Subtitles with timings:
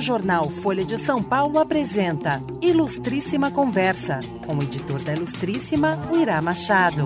[0.00, 6.16] O jornal Folha de São Paulo apresenta Ilustríssima Conversa, com o editor da Ilustríssima, o
[6.16, 7.04] Irá Machado.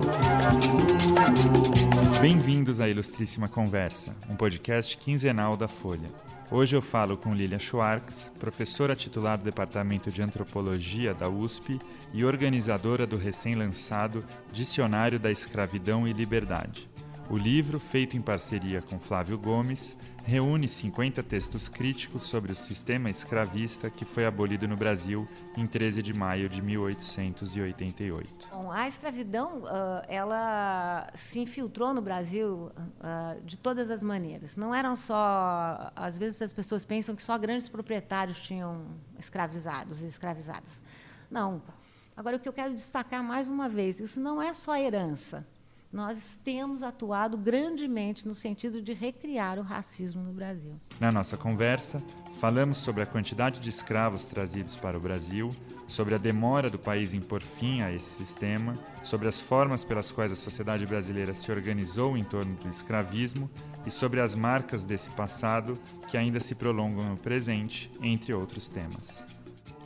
[2.21, 6.07] Bem-vindos à Ilustríssima Conversa, um podcast quinzenal da Folha.
[6.49, 11.77] Hoje eu falo com Lilia Schwartz, professora titular do Departamento de Antropologia da USP
[12.13, 16.89] e organizadora do recém-lançado Dicionário da Escravidão e Liberdade.
[17.29, 23.11] O livro, feito em parceria com Flávio Gomes, reúne 50 textos críticos sobre o sistema
[23.11, 28.49] escravista que foi abolido no Brasil em 13 de maio de 1888.
[28.51, 29.61] Bom, a escravidão
[30.07, 32.71] ela se infiltrou no Brasil
[33.43, 34.57] de todas as maneiras.
[34.57, 38.83] Não eram só, às vezes as pessoas pensam que só grandes proprietários tinham
[39.19, 40.81] escravizados e escravizadas.
[41.29, 41.61] Não.
[42.17, 45.45] Agora o que eu quero destacar mais uma vez, isso não é só herança
[45.95, 50.77] nós temos atuado grandemente no sentido de recriar o racismo no Brasil.
[50.99, 55.47] Na nossa conversa, falamos sobre a quantidade de escravos trazidos para o Brasil,
[55.87, 60.11] sobre a demora do país em pôr fim a esse sistema, sobre as formas pelas
[60.11, 63.49] quais a sociedade brasileira se organizou em torno do escravismo
[63.85, 69.25] e sobre as marcas desse passado que ainda se prolongam no presente, entre outros temas.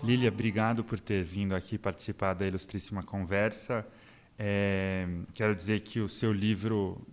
[0.03, 3.85] Lília, obrigado por ter vindo aqui participar da ilustríssima conversa.
[4.41, 7.05] É, quero dizer que o seu livro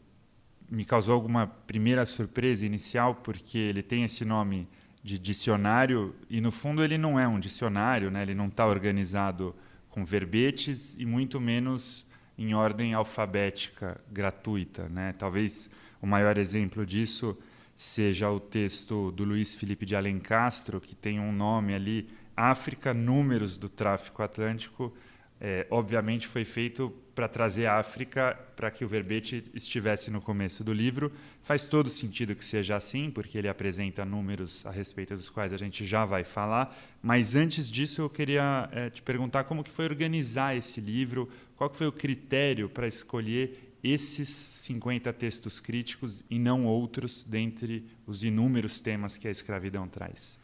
[0.70, 4.68] me causou alguma primeira surpresa inicial, porque ele tem esse nome
[5.02, 8.22] de dicionário e, no fundo, ele não é um dicionário, né?
[8.22, 9.54] ele não está organizado
[9.88, 12.06] com verbetes e muito menos
[12.38, 14.88] em ordem alfabética gratuita.
[14.88, 15.12] Né?
[15.12, 15.68] Talvez
[16.00, 17.36] o maior exemplo disso
[17.76, 23.58] seja o texto do Luiz Felipe de Alencastro, que tem um nome ali, África, Números
[23.58, 24.94] do Tráfico Atlântico,
[25.40, 30.62] é, obviamente foi feito para trazer a África para que o verbete estivesse no começo
[30.62, 31.12] do livro.
[31.42, 35.56] Faz todo sentido que seja assim, porque ele apresenta números a respeito dos quais a
[35.56, 36.76] gente já vai falar.
[37.02, 41.70] Mas antes disso, eu queria é, te perguntar como que foi organizar esse livro, qual
[41.70, 48.24] que foi o critério para escolher esses 50 textos críticos e não outros dentre os
[48.24, 50.38] inúmeros temas que a escravidão traz.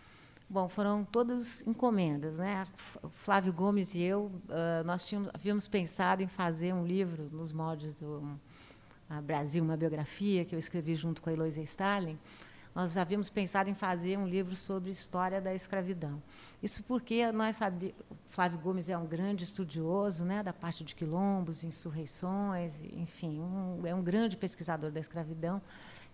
[0.52, 2.66] Bom, foram todas encomendas, né?
[3.12, 7.94] Flávio Gomes e eu, uh, nós tínhamos, havíamos pensado em fazer um livro nos moldes
[7.94, 8.38] do
[9.22, 12.18] Brasil, uma biografia que eu escrevi junto com a Eloísa Stalin.
[12.74, 16.22] Nós havíamos pensado em fazer um livro sobre história da escravidão.
[16.62, 17.96] Isso porque nós sabíamos,
[18.28, 23.94] Flávio Gomes é um grande estudioso, né, da parte de quilombos, insurreições, enfim, um, é
[23.94, 25.62] um grande pesquisador da escravidão.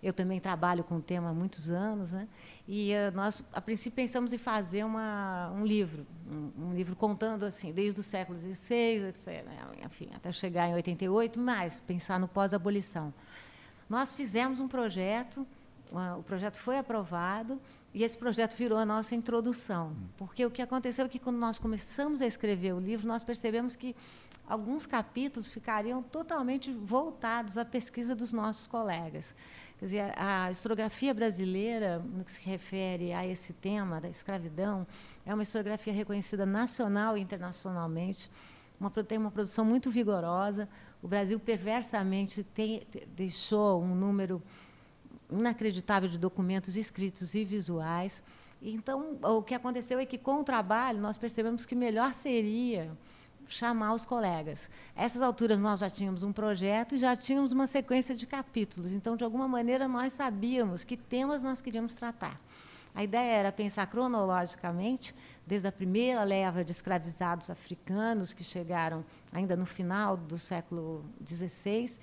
[0.02, 2.28] Eu também trabalho com o tema há muitos anos, né?
[2.68, 7.44] E uh, nós, a princípio, pensamos em fazer uma, um livro, um, um, livro contando
[7.44, 9.58] assim, desde o século XVI, etc., né?
[9.84, 13.12] enfim, até chegar em 88, mas pensar no pós-abolição.
[13.88, 15.46] Nós fizemos um projeto,
[16.18, 17.60] o projeto foi aprovado
[17.92, 21.58] e esse projeto virou a nossa introdução, porque o que aconteceu é que quando nós
[21.58, 23.96] começamos a escrever o livro, nós percebemos que
[24.46, 29.34] alguns capítulos ficariam totalmente voltados à pesquisa dos nossos colegas.
[29.78, 34.84] Quer dizer, a historiografia brasileira, no que se refere a esse tema da escravidão,
[35.24, 38.28] é uma historiografia reconhecida nacional e internacionalmente,
[38.80, 40.68] uma, tem uma produção muito vigorosa.
[41.00, 42.82] O Brasil, perversamente, tem,
[43.14, 44.42] deixou um número
[45.30, 48.24] inacreditável de documentos escritos e visuais.
[48.60, 52.90] Então, o que aconteceu é que, com o trabalho, nós percebemos que melhor seria
[53.48, 54.70] chamar os colegas.
[54.94, 58.92] essas alturas nós já tínhamos um projeto e já tínhamos uma sequência de capítulos.
[58.92, 62.38] Então, de alguma maneira, nós sabíamos que temas nós queríamos tratar.
[62.94, 65.14] A ideia era pensar cronologicamente,
[65.46, 71.98] desde a primeira leva de escravizados africanos que chegaram ainda no final do século XVI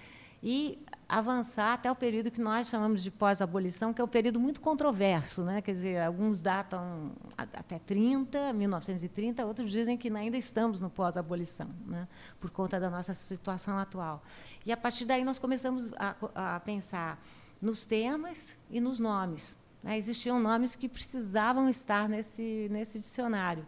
[0.47, 0.77] e
[1.09, 5.43] avançar até o período que nós chamamos de pós-abolição, que é um período muito controverso,
[5.43, 5.59] né?
[5.59, 12.07] Quer dizer, alguns datam até 30, 1930, outros dizem que ainda estamos no pós-abolição, né?
[12.39, 14.23] Por conta da nossa situação atual.
[14.63, 17.19] E a partir daí nós começamos a, a pensar
[17.59, 19.57] nos temas e nos nomes.
[19.81, 19.97] Né?
[19.97, 23.65] Existiam nomes que precisavam estar nesse nesse dicionário.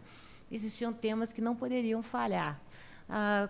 [0.48, 2.60] Existiam temas que não poderiam falhar.
[3.08, 3.48] Ah,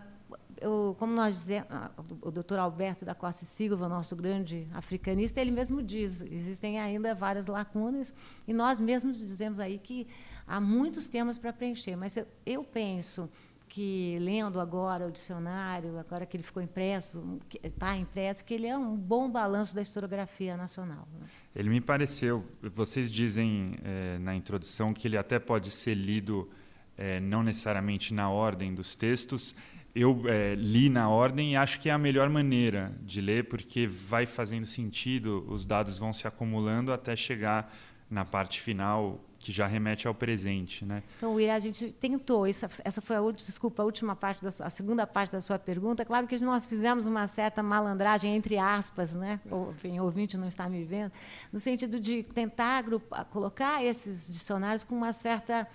[0.61, 1.91] eu, como nós dizemos, ah,
[2.23, 7.47] o doutor Alberto da Costa Silva, nosso grande africanista, ele mesmo diz, existem ainda várias
[7.47, 8.15] lacunas,
[8.47, 10.07] e nós mesmos dizemos aí que
[10.47, 13.29] há muitos temas para preencher, mas eu, eu penso
[13.69, 18.77] que lendo agora o dicionário, agora que ele ficou impresso, está impresso, que ele é
[18.77, 21.07] um bom balanço da historiografia nacional.
[21.21, 21.27] Né?
[21.55, 26.49] Ele me pareceu, vocês dizem é, na introdução que ele até pode ser lido
[26.97, 29.55] é, não necessariamente na ordem dos textos,
[30.01, 33.87] eu é, li na ordem e acho que é a melhor maneira de ler, porque
[33.87, 37.75] vai fazendo sentido, os dados vão se acumulando até chegar
[38.09, 41.03] na parte final que já remete ao presente, né?
[41.17, 44.71] Então, Ira, a gente tentou, isso, essa foi a, desculpa, a última parte, da, a
[44.71, 46.05] segunda parte da sua pergunta.
[46.05, 49.41] Claro que nós fizemos uma certa malandragem, entre aspas, né?
[49.51, 51.13] O, enfim, ouvinte não está me vendo,
[51.53, 55.69] no sentido de tentar agrupar, colocar esses dicionários com uma certa,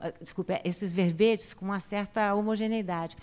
[0.00, 3.16] ah, desculpa, esses verbetes com uma certa homogeneidade.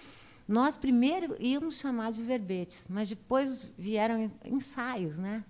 [0.47, 5.43] Nós primeiro íamos chamar de verbetes, mas depois vieram ensaios, né?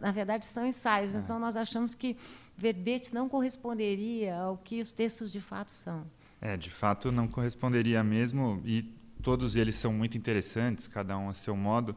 [0.00, 1.14] Na verdade, são ensaios.
[1.14, 1.18] É.
[1.18, 2.16] Então, nós achamos que
[2.56, 6.04] verbete não corresponderia ao que os textos de fato são.
[6.40, 8.82] É, de fato, não corresponderia mesmo, e
[9.22, 11.96] todos eles são muito interessantes, cada um a seu modo.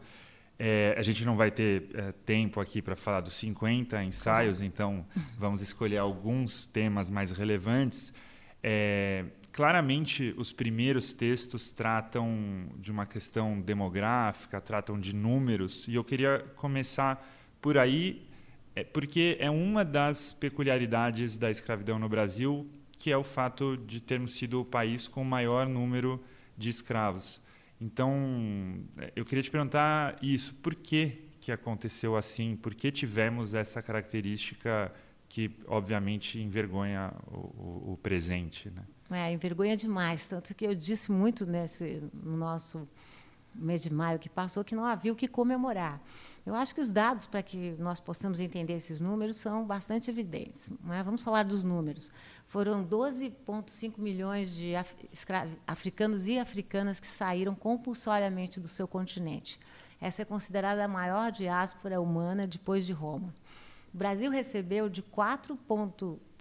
[0.57, 5.05] É, a gente não vai ter é, tempo aqui para falar dos 50 ensaios, então
[5.37, 8.13] vamos escolher alguns temas mais relevantes.
[8.63, 9.25] É,
[9.55, 16.39] claramente, os primeiros textos tratam de uma questão demográfica, tratam de números, e eu queria
[16.57, 17.25] começar
[17.61, 18.27] por aí,
[18.75, 22.69] é, porque é uma das peculiaridades da escravidão no Brasil,
[22.99, 26.21] que é o fato de termos sido o país com o maior número
[26.57, 27.41] de escravos.
[27.79, 32.57] Então, é, eu queria te perguntar isso: por que, que aconteceu assim?
[32.57, 34.93] Por que tivemos essa característica
[35.29, 38.69] que, obviamente, envergonha o, o, o presente?
[38.69, 38.83] Né?
[39.11, 40.27] É, envergonha demais.
[40.27, 42.87] Tanto que eu disse muito nesse, no nosso
[43.55, 46.01] mês de maio que passou que não havia o que comemorar.
[46.45, 50.69] Eu acho que os dados para que nós possamos entender esses números são bastante evidentes.
[50.91, 51.01] É?
[51.03, 52.11] Vamos falar dos números.
[52.47, 54.73] Foram 12,5 milhões de
[55.65, 59.59] africanos e africanas que saíram compulsoriamente do seu continente.
[59.99, 63.33] Essa é considerada a maior diáspora humana depois de Roma.
[63.93, 65.01] O Brasil recebeu de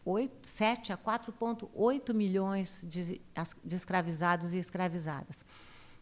[0.04, 3.20] 4,8 7 a 4,8 milhões de,
[3.64, 5.44] de escravizados e escravizadas.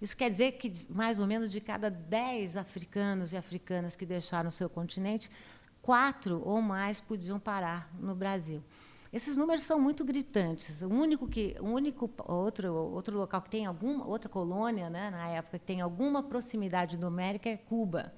[0.00, 4.49] Isso quer dizer que mais ou menos de cada 10 africanos e africanas que deixaram
[4.49, 5.31] o seu continente,
[5.81, 8.62] quatro ou mais podiam parar no Brasil.
[9.12, 10.81] Esses números são muito gritantes.
[10.81, 15.28] O único que, o único outro outro local que tem alguma outra colônia, né, na
[15.28, 18.12] época que tem alguma proximidade numérica é Cuba,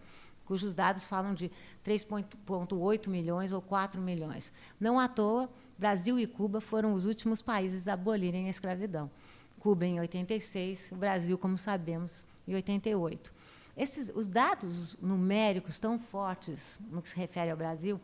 [0.44, 1.50] cujos dados falam de
[1.84, 4.52] 3,8 milhões ou 4 milhões.
[4.78, 9.10] Não à toa, Brasil e Cuba foram os últimos países a abolirem a escravidão.
[9.58, 13.32] Cuba em 86, o Brasil, como sabemos, em 88.
[13.76, 18.00] Esses, os dados numéricos tão fortes no que se refere ao Brasil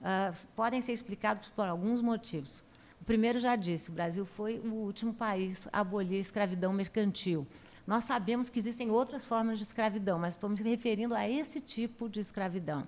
[0.00, 2.64] uh, podem ser explicados por alguns motivos.
[3.00, 7.46] O primeiro já disse, o Brasil foi o último país a abolir a escravidão mercantil.
[7.86, 12.08] Nós sabemos que existem outras formas de escravidão, mas estamos me referindo a esse tipo
[12.08, 12.86] de escravidão.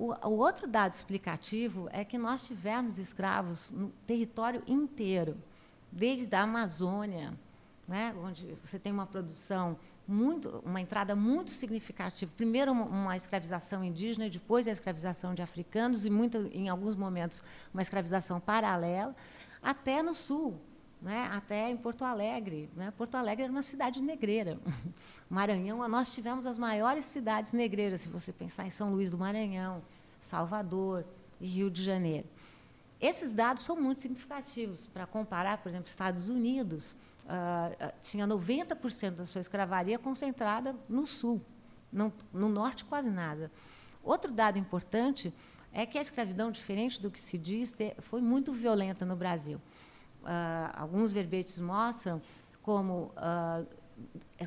[0.00, 5.36] O, o, outro dado explicativo é que nós tivemos escravos no território inteiro
[5.92, 7.34] desde a Amazônia,
[7.86, 9.76] né, onde você tem uma produção
[10.08, 12.32] muito, uma entrada muito significativa.
[12.34, 17.44] Primeiro uma, escravização indígena, depois a escravização de africanos e muito, em alguns momentos
[17.74, 19.14] uma escravização paralela,
[19.62, 20.58] até no sul,
[21.02, 22.70] né, até em Porto Alegre.
[22.74, 22.90] Né?
[22.96, 24.58] Porto Alegre era uma cidade negreira.
[25.28, 29.82] Maranhão, nós tivemos as maiores cidades negreiras, se você pensar em São Luís do Maranhão,
[30.20, 31.04] Salvador
[31.40, 32.26] e Rio de Janeiro.
[33.00, 34.86] Esses dados são muito significativos.
[34.86, 41.40] Para comparar, por exemplo, Estados Unidos uh, tinha 90% da sua escravaria concentrada no sul,
[41.90, 43.50] no, no norte quase nada.
[44.02, 45.32] Outro dado importante
[45.72, 49.60] é que a escravidão, diferente do que se diz, foi muito violenta no Brasil.
[50.22, 52.20] Uh, alguns verbetes mostram
[52.60, 53.66] como, uh,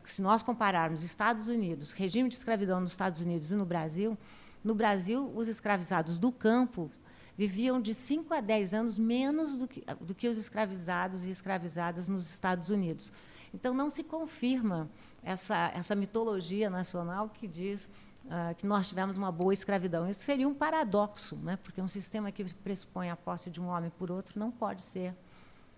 [0.06, 4.18] se nós compararmos Estados Unidos, regime de escravidão nos Estados Unidos e no Brasil,
[4.64, 6.90] no Brasil, os escravizados do campo
[7.38, 12.08] viviam de 5 a 10 anos menos do que, do que os escravizados e escravizadas
[12.08, 13.12] nos Estados Unidos.
[13.54, 14.90] Então, não se confirma
[15.22, 17.90] essa, essa mitologia nacional que diz
[18.26, 20.08] uh, que nós tivemos uma boa escravidão.
[20.10, 21.58] Isso seria um paradoxo, né?
[21.58, 25.16] porque um sistema que pressupõe a posse de um homem por outro não pode ser,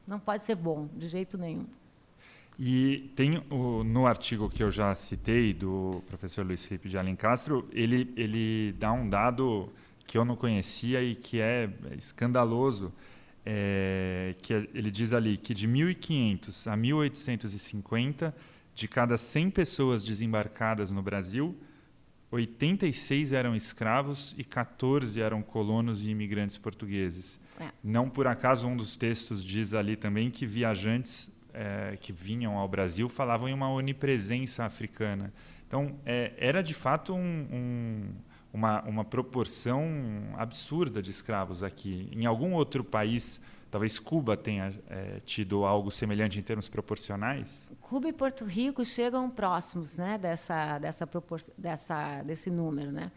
[0.08, 1.66] não pode ser bom, de jeito nenhum.
[2.58, 7.68] E tem o, no artigo que eu já citei do professor Luiz Felipe de Alencastro,
[7.72, 9.70] ele, ele dá um dado
[10.08, 12.94] que eu não conhecia e que é escandaloso,
[13.46, 18.36] é, que é, ele diz ali que de 1500 a 1850,
[18.74, 21.56] de cada 100 pessoas desembarcadas no Brasil,
[22.32, 27.40] 86 eram escravos e 14 eram colonos e imigrantes portugueses.
[27.60, 27.70] É.
[27.84, 32.68] Não por acaso um dos textos diz ali também que viajantes é, que vinham ao
[32.68, 35.34] Brasil falavam em uma onipresença africana.
[35.68, 38.14] Então, é, era de fato um, um
[38.56, 39.84] uma, uma proporção
[40.38, 42.10] absurda de escravos aqui.
[42.14, 47.70] Em algum outro país, talvez Cuba tenha é, tido algo semelhante em termos proporcionais?
[47.82, 51.08] Cuba e Porto Rico chegam próximos né, dessa, dessa,
[51.58, 52.94] dessa, desse número.
[52.94, 53.12] Né?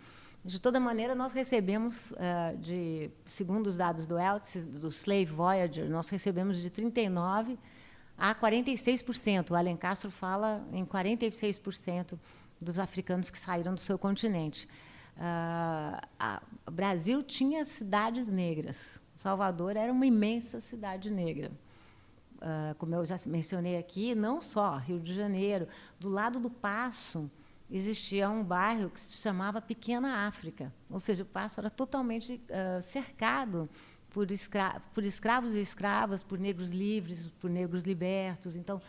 [0.44, 5.88] De toda maneira, nós recebemos, uh, de, segundo os dados do ELTS, do Slave Voyager,
[5.88, 7.56] nós recebemos de 39%
[8.18, 9.50] a 46%.
[9.50, 12.18] O Alen Castro fala em 46%
[12.60, 14.68] dos africanos que saíram do seu continente.
[15.16, 19.00] Uh, o Brasil tinha cidades negras.
[19.16, 21.52] Salvador era uma imensa cidade negra.
[22.36, 27.28] Uh, como eu já mencionei aqui, não só Rio de Janeiro, do lado do Passo,
[27.70, 32.80] existia um bairro que se chamava Pequena África, ou seja, o Passo era totalmente uh,
[32.80, 33.68] cercado
[34.18, 38.56] por, escra por escravos e escravas, por negros livres, por negros libertos.
[38.56, 38.82] Então,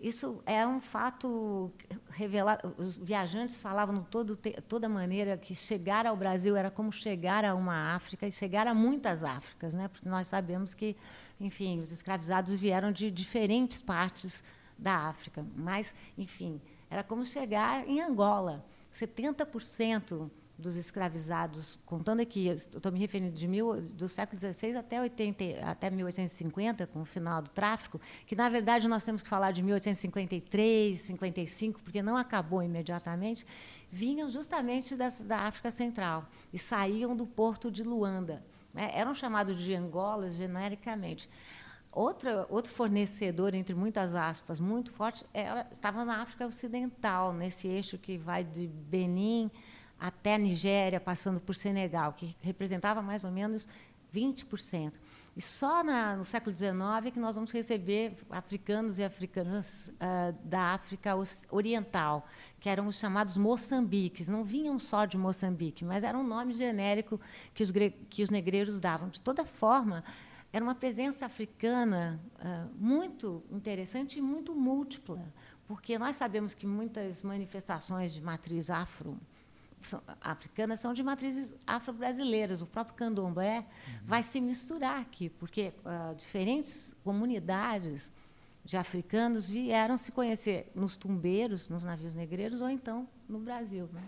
[0.00, 1.70] isso é um fato
[2.10, 2.74] revelado.
[2.76, 4.36] Os viajantes falavam de todo,
[4.66, 8.74] toda maneira que chegar ao Brasil era como chegar a uma África e chegar a
[8.74, 9.86] muitas Áfricas, né?
[9.86, 10.96] porque nós sabemos que,
[11.38, 14.42] enfim, os escravizados vieram de diferentes partes
[14.76, 15.46] da África.
[15.54, 16.60] Mas, enfim,
[16.90, 18.64] era como chegar em Angola.
[18.92, 20.28] 70%
[20.58, 25.90] dos escravizados, contando aqui, estou me referindo de mil, do século XVI até, 80, até
[25.90, 31.00] 1850, com o final do tráfico, que, na verdade, nós temos que falar de 1853,
[31.00, 33.46] 55, porque não acabou imediatamente,
[33.90, 38.44] vinham justamente das, da África Central e saíam do porto de Luanda.
[38.72, 38.90] Né?
[38.94, 41.28] Eram chamados de Angolas genericamente.
[41.90, 47.98] Outra, outro fornecedor, entre muitas aspas, muito forte, ela estava na África Ocidental, nesse eixo
[47.98, 49.50] que vai de Benin
[50.02, 53.68] até Nigéria, passando por Senegal, que representava mais ou menos
[54.12, 54.94] 20%.
[55.36, 56.72] E só na, no século XIX
[57.06, 61.12] é que nós vamos receber africanos e africanas uh, da África
[61.50, 62.26] Oriental,
[62.58, 64.28] que eram os chamados moçambiques.
[64.28, 67.20] Não vinham só de Moçambique, mas era um nome genérico
[67.54, 67.70] que os,
[68.10, 69.08] que os negreiros davam.
[69.08, 70.02] De toda forma,
[70.52, 75.22] era uma presença africana uh, muito interessante e muito múltipla,
[75.66, 79.16] porque nós sabemos que muitas manifestações de matriz afro
[80.20, 82.62] africanas são de matrizes afro-brasileiras.
[82.62, 83.94] O próprio candomblé uhum.
[84.04, 88.12] vai se misturar aqui, porque uh, diferentes comunidades
[88.64, 93.88] de africanos vieram se conhecer nos tumbeiros, nos navios negreiros, ou então no Brasil.
[93.92, 94.02] Né?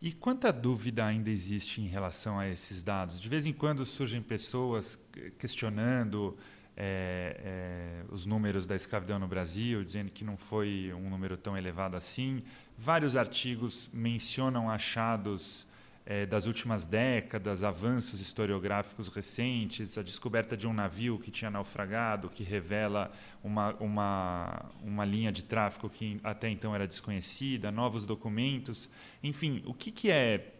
[0.00, 3.20] E quanta dúvida ainda existe em relação a esses dados?
[3.20, 4.98] De vez em quando surgem pessoas
[5.38, 6.36] questionando
[6.76, 11.56] é, é, os números da escravidão no Brasil, dizendo que não foi um número tão
[11.56, 12.44] elevado assim.
[12.80, 15.66] Vários artigos mencionam achados
[16.06, 22.30] é, das últimas décadas, avanços historiográficos recentes, a descoberta de um navio que tinha naufragado,
[22.30, 23.10] que revela
[23.42, 28.88] uma, uma, uma linha de tráfico que até então era desconhecida, novos documentos.
[29.24, 30.54] Enfim, o que, que é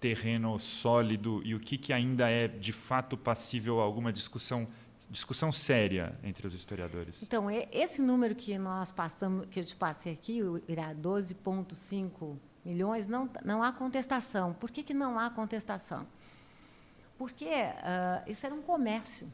[0.00, 4.66] terreno sólido e o que, que ainda é de fato passível a alguma discussão
[5.10, 7.22] discussão séria entre os historiadores.
[7.22, 13.28] Então, esse número que nós passamos, que eu te passei aqui, irá 12,5 milhões, não,
[13.44, 14.54] não há contestação.
[14.54, 16.06] Por que, que não há contestação?
[17.18, 19.30] Porque uh, isso era um comércio.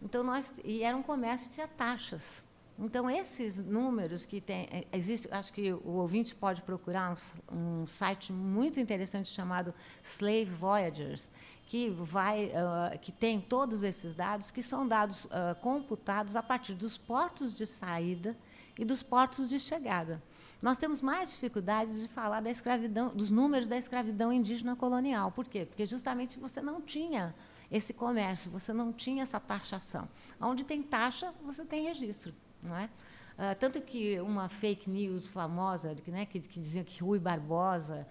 [0.00, 2.42] Então, nós, e era um comércio de taxas.
[2.78, 4.66] Então, esses números que tem.
[4.70, 7.14] É, existe, acho que o ouvinte pode procurar
[7.52, 11.30] um, um site muito interessante chamado Slave Voyagers,
[11.70, 16.74] que, vai, uh, que tem todos esses dados, que são dados uh, computados a partir
[16.74, 18.36] dos portos de saída
[18.76, 20.20] e dos portos de chegada.
[20.60, 25.30] Nós temos mais dificuldade de falar da escravidão, dos números da escravidão indígena colonial.
[25.30, 25.64] Por quê?
[25.64, 27.32] Porque justamente você não tinha
[27.70, 30.08] esse comércio, você não tinha essa taxação.
[30.40, 32.34] Onde tem taxa, você tem registro.
[32.60, 32.86] Não é?
[32.86, 38.08] Uh, tanto que uma fake news famosa, né, que, que que Rui Barbosa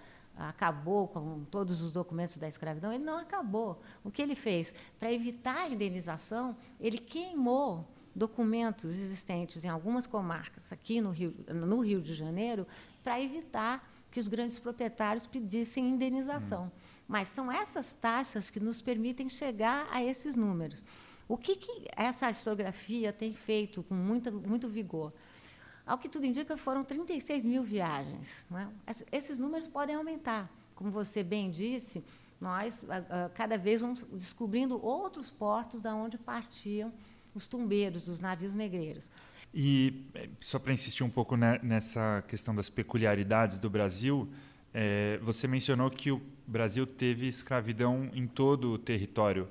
[0.47, 3.81] acabou com todos os documentos da escravidão, ele não acabou.
[4.03, 4.73] O que ele fez?
[4.97, 11.79] Para evitar a indenização, ele queimou documentos existentes em algumas comarcas aqui no Rio, no
[11.81, 12.65] Rio de Janeiro
[13.03, 16.65] para evitar que os grandes proprietários pedissem indenização.
[16.65, 16.71] Hum.
[17.07, 20.83] Mas são essas taxas que nos permitem chegar a esses números.
[21.27, 25.13] O que, que essa historiografia tem feito com muita, muito vigor?
[25.89, 28.45] Ao que tudo indica, foram 36 mil viagens.
[28.85, 29.17] É?
[29.17, 30.47] Esses números podem aumentar.
[30.75, 32.03] Como você bem disse,
[32.39, 32.85] nós
[33.33, 36.93] cada vez vamos descobrindo outros portos da onde partiam
[37.33, 39.09] os tumbeiros, os navios negreiros.
[39.51, 44.29] E eh, só para insistir um pouco nessa questão das peculiaridades do Brasil,
[44.71, 49.47] é, você mencionou que o Brasil teve escravidão em todo o território.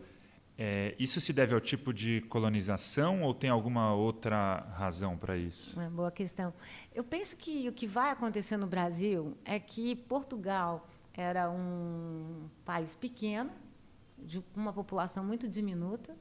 [0.61, 5.79] É, isso se deve ao tipo de colonização ou tem alguma outra razão para isso?
[5.79, 6.53] Uma boa questão.
[6.93, 12.97] Eu penso que o que vai acontecer no Brasil é que Portugal era um país
[12.97, 13.51] pequeno,
[14.19, 16.17] de uma população muito diminuta,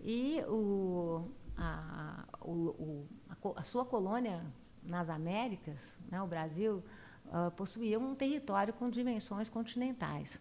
[0.00, 3.06] e o, a, o,
[3.54, 4.44] a sua colônia
[4.82, 6.82] nas Américas, né, o Brasil,
[7.26, 10.40] uh, possuía um território com dimensões continentais.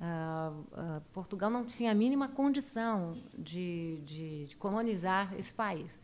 [0.00, 6.00] Uh, uh, Portugal não tinha a mínima condição de, de, de, colonizar esse país.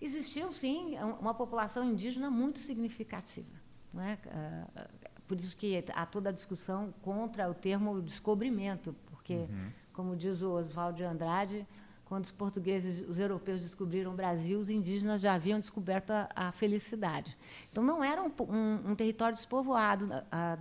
[0.00, 3.48] Existia, sim, uma população indígena muito significativa.
[3.92, 4.18] Né?
[4.26, 4.88] Uh,
[5.26, 9.70] por isso que há toda a discussão contra o termo descobrimento, porque, uhum.
[9.92, 11.66] como diz o Oswald de Andrade,
[12.04, 16.52] quando os portugueses, os europeus descobriram o Brasil, os indígenas já haviam descoberto a, a
[16.52, 17.34] felicidade.
[17.72, 20.10] Então, não era um, um, um território despovoado.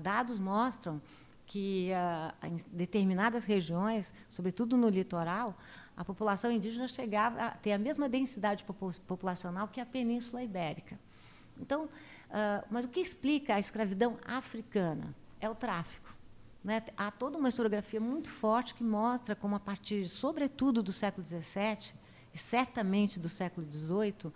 [0.02, 1.02] dados mostram
[1.54, 1.92] que
[2.42, 5.56] em determinadas regiões, sobretudo no litoral,
[5.96, 8.66] a população indígena chegava a ter a mesma densidade
[9.06, 11.00] populacional que a Península Ibérica.
[11.62, 11.90] Então, uh,
[12.72, 16.12] mas o que explica a escravidão africana é o tráfico.
[16.64, 16.82] Né?
[16.98, 21.94] Há toda uma historiografia muito forte que mostra como, a partir, sobretudo, do século XVII
[22.34, 24.34] e certamente do século XVIII,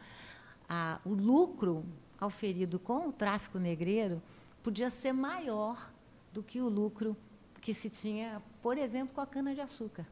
[1.03, 1.83] o lucro
[2.19, 4.21] auferido com o tráfico negreiro
[4.62, 5.96] podia ser maior
[6.38, 7.17] do que o lucro
[7.60, 10.06] que se tinha, por exemplo, com a cana-de-açúcar.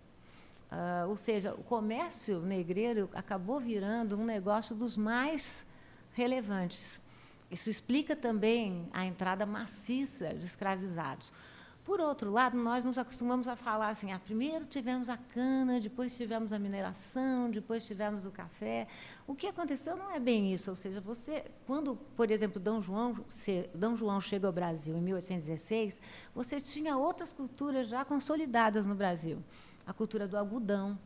[0.71, 5.67] Uh, ou seja, o comércio negreiro acabou virando um negócio dos mais
[6.13, 6.99] relevantes.
[7.51, 11.31] Isso explica também a entrada maciça de escravizados.
[11.85, 16.17] Por outro lado, nós nos acostumamos a falar assim: ah, primeiro tivemos a cana, depois
[16.17, 18.87] tivemos a mineração, depois tivemos o café.
[19.27, 20.71] O que aconteceu não é bem isso.
[20.71, 26.01] Ou seja, você, quando, por exemplo, Dom João, se, João chega ao Brasil em 1816,
[26.33, 29.43] você tinha outras culturas já consolidadas no Brasil:
[29.85, 30.97] a cultura do algodão,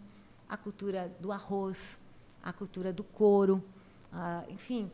[0.47, 1.99] a cultura do arroz,
[2.41, 3.61] a cultura do couro,
[4.13, 4.89] ah, enfim,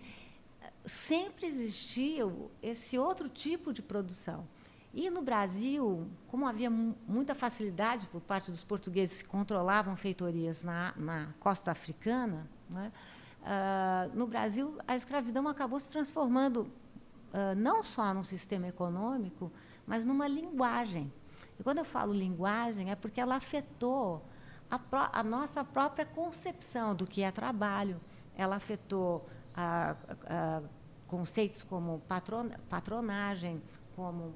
[0.83, 4.47] sempre existiu esse outro tipo de produção.
[4.95, 10.93] E no Brasil, como havia muita facilidade por parte dos portugueses que controlavam feitorias na,
[10.95, 12.93] na costa africana, né,
[13.41, 19.51] uh, no Brasil a escravidão acabou se transformando uh, não só num sistema econômico,
[19.85, 21.11] mas numa linguagem.
[21.59, 24.25] E quando eu falo linguagem, é porque ela afetou
[24.71, 24.79] a,
[25.19, 27.99] a nossa própria concepção do que é trabalho.
[28.33, 29.93] Ela afetou a,
[30.25, 30.61] a,
[31.05, 33.61] conceitos como patron, patronagem,
[33.93, 34.33] como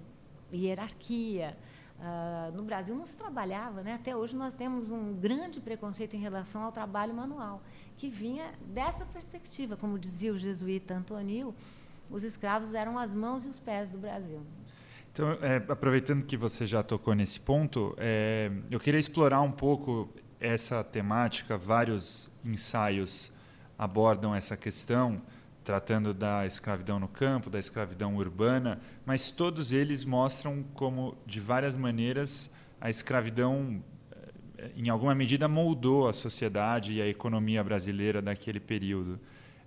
[0.53, 1.57] hierarquia.
[1.99, 3.93] Uh, no Brasil não se trabalhava, né?
[3.93, 7.61] até hoje nós temos um grande preconceito em relação ao trabalho manual,
[7.97, 11.53] que vinha dessa perspectiva, como dizia o jesuíta Antonio,
[12.09, 14.41] os escravos eram as mãos e os pés do Brasil.
[15.11, 20.09] Então, é, aproveitando que você já tocou nesse ponto, é, eu queria explorar um pouco
[20.39, 21.57] essa temática.
[21.57, 23.29] Vários ensaios
[23.77, 25.21] abordam essa questão
[25.63, 31.77] tratando da escravidão no campo, da escravidão urbana, mas todos eles mostram como, de várias
[31.77, 32.49] maneiras,
[32.81, 33.83] a escravidão,
[34.57, 39.19] eh, em alguma medida, moldou a sociedade e a economia brasileira daquele período.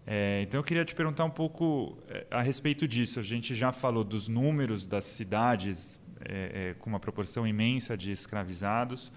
[0.07, 3.21] É, então, eu queria te perguntar um pouco é, a respeito disso.
[3.21, 9.13] A gente já falou dos números das cidades é, com uma proporção imensa de escravizados.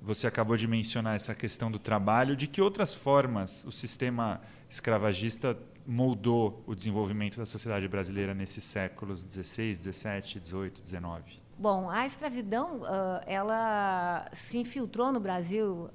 [0.00, 2.34] Você acabou de mencionar essa questão do trabalho.
[2.34, 5.58] De que outras formas o sistema escravagista
[5.90, 11.42] moldou o desenvolvimento da sociedade brasileira nesses séculos 16, 17, 18, 19?
[11.58, 12.82] Bom, a escravidão
[13.26, 15.90] ela se infiltrou no Brasil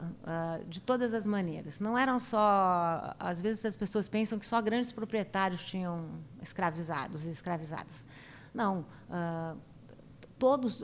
[0.67, 1.79] de todas as maneiras.
[1.79, 6.05] Não eram só, às vezes as pessoas pensam que só grandes proprietários tinham
[6.41, 8.05] escravizados e escravizadas.
[8.53, 8.85] Não,
[10.37, 10.83] todos,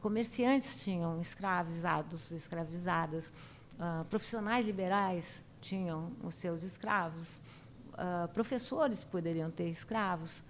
[0.00, 3.32] comerciantes tinham escravizados, escravizadas,
[4.08, 7.42] profissionais liberais tinham os seus escravos
[7.94, 10.44] uh, professores poderiam ter escravos,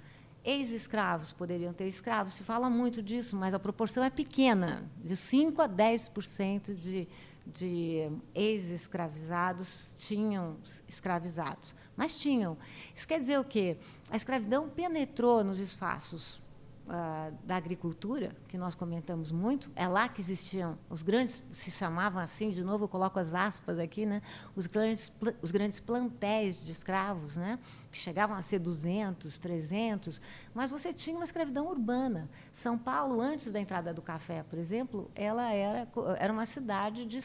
[0.45, 2.35] ex-escravos poderiam ter escravos.
[2.35, 7.09] Se fala muito disso, mas a proporção é pequena, de 5 a 10% de,
[7.47, 10.57] de ex-escravizados tinham
[10.89, 11.77] escravizados.
[11.97, 12.59] Mas tinham.
[12.95, 13.77] Isso quer dizer o quê?
[14.11, 16.42] A escravidão penetrou nos espaços
[16.87, 22.21] uh, da agricultura, que nós comentamos muito, é lá que existiam os grandes, se chamavam
[22.21, 24.23] assim, de novo eu coloco as aspas aqui, né,
[24.55, 27.59] os, grandes, os grandes plantéis de escravos, né,
[27.91, 30.21] que chegavam a ser 200, 300,
[30.55, 32.29] mas você tinha uma escravidão urbana.
[32.53, 35.87] São Paulo, antes da entrada do café, por exemplo, ela era,
[36.19, 37.19] era uma cidade de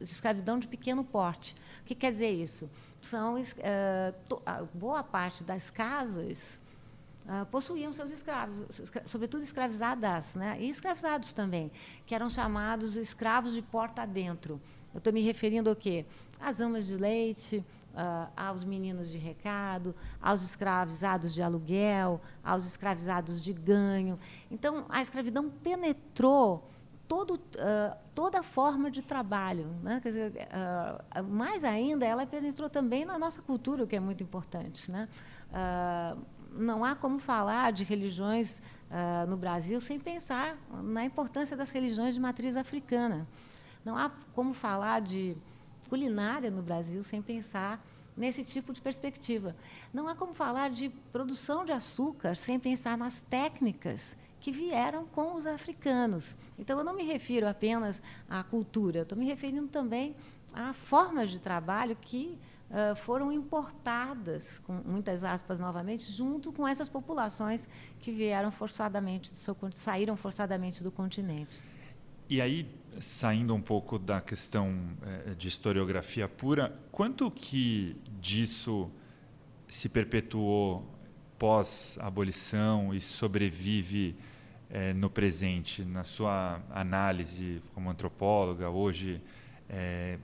[0.00, 1.54] escravidão de pequeno porte.
[1.82, 2.68] O que quer dizer isso?
[3.00, 6.60] São, uh, boa parte das casas
[7.26, 10.58] Uh, possuíam seus escravos, escra sobretudo escravizadas, né?
[10.60, 11.72] e escravizados também,
[12.06, 14.60] que eram chamados escravos de porta adentro.
[14.94, 16.06] Eu estou me referindo ao quê?
[16.40, 17.64] Às amas de leite,
[17.96, 24.18] uh, aos meninos de recado, aos escravizados de aluguel, aos escravizados de ganho.
[24.50, 26.70] Então, a escravidão penetrou
[27.08, 29.66] todo, uh, toda forma de trabalho.
[29.82, 30.00] Né?
[30.02, 34.22] Quer dizer, uh, mais ainda, ela penetrou também na nossa cultura, o que é muito
[34.22, 34.90] importante.
[34.90, 35.08] Né?
[35.50, 36.20] Uh,
[36.58, 42.14] não há como falar de religiões uh, no Brasil sem pensar na importância das religiões
[42.14, 43.26] de matriz africana.
[43.84, 45.36] Não há como falar de
[45.88, 47.84] culinária no Brasil sem pensar
[48.16, 49.54] nesse tipo de perspectiva.
[49.92, 55.34] Não há como falar de produção de açúcar sem pensar nas técnicas que vieram com
[55.34, 56.36] os africanos.
[56.58, 60.14] Então, eu não me refiro apenas à cultura, estou me referindo também
[60.54, 62.38] a formas de trabalho que
[62.70, 67.68] uh, foram importadas, com muitas aspas novamente, junto com essas populações
[68.00, 71.62] que vieram forçadamente do seu, saíram forçadamente do continente.
[72.28, 72.68] E aí,
[73.00, 78.90] saindo um pouco da questão eh, de historiografia pura, quanto que disso
[79.68, 80.84] se perpetuou
[81.38, 84.16] pós-abolição e sobrevive
[84.70, 89.20] eh, no presente, na sua análise como antropóloga hoje,
[89.68, 90.18] eh,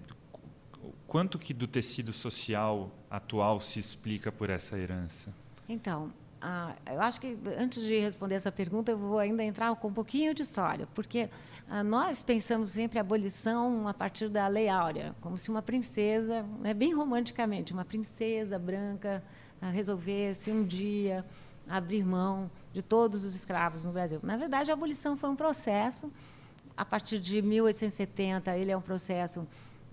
[1.06, 5.32] quanto que do tecido social atual se explica por essa herança?
[5.68, 9.88] Então, ah, eu acho que antes de responder essa pergunta, eu vou ainda entrar com
[9.88, 11.30] um pouquinho de história, porque
[11.70, 16.42] ah, nós pensamos sempre a abolição a partir da Lei Áurea, como se uma princesa,
[16.60, 19.22] né, bem romanticamente, uma princesa branca
[19.60, 21.24] ah, resolvesse um dia
[21.68, 24.18] abrir mão de todos os escravos no Brasil.
[24.22, 26.10] Na verdade, a abolição foi um processo.
[26.76, 29.46] A partir de 1870, ele é um processo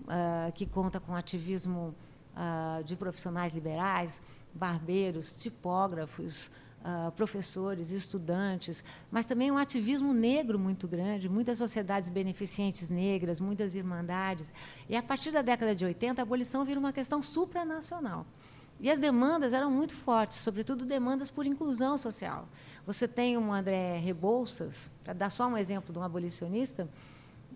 [0.04, 1.94] uh, que conta com ativismo
[2.34, 4.20] uh, de profissionais liberais,
[4.54, 12.90] barbeiros, tipógrafos, uh, professores, estudantes, mas também um ativismo negro muito grande, muitas sociedades beneficentes
[12.90, 14.52] negras, muitas irmandades.
[14.88, 18.26] E a partir da década de 80, a abolição vira uma questão supranacional.
[18.82, 22.48] E as demandas eram muito fortes, sobretudo demandas por inclusão social.
[22.86, 26.88] Você tem um André Rebouças, para dar só um exemplo de um abolicionista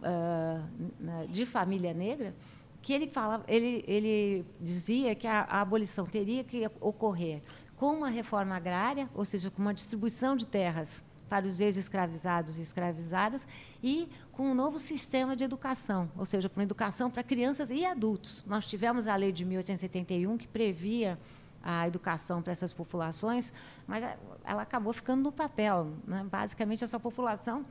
[0.00, 2.34] uh, de família negra,
[2.82, 7.40] que ele falava, ele, ele dizia que a, a, abolição teria que ocorrer
[7.76, 12.62] com uma reforma agrária, ou seja, com uma distribuição de terras para os ex-escravizados e
[12.62, 13.48] escravizadas
[13.82, 18.44] e com um novo sistema de educação, ou seja, com educação para crianças e adultos.
[18.46, 21.18] Nós tivemos a lei de 1871 que previa
[21.62, 23.50] a educação para essas populações,
[23.86, 24.04] mas
[24.44, 25.94] ela acabou ficando no papel.
[26.06, 26.24] Né?
[26.30, 27.64] Basicamente, essa população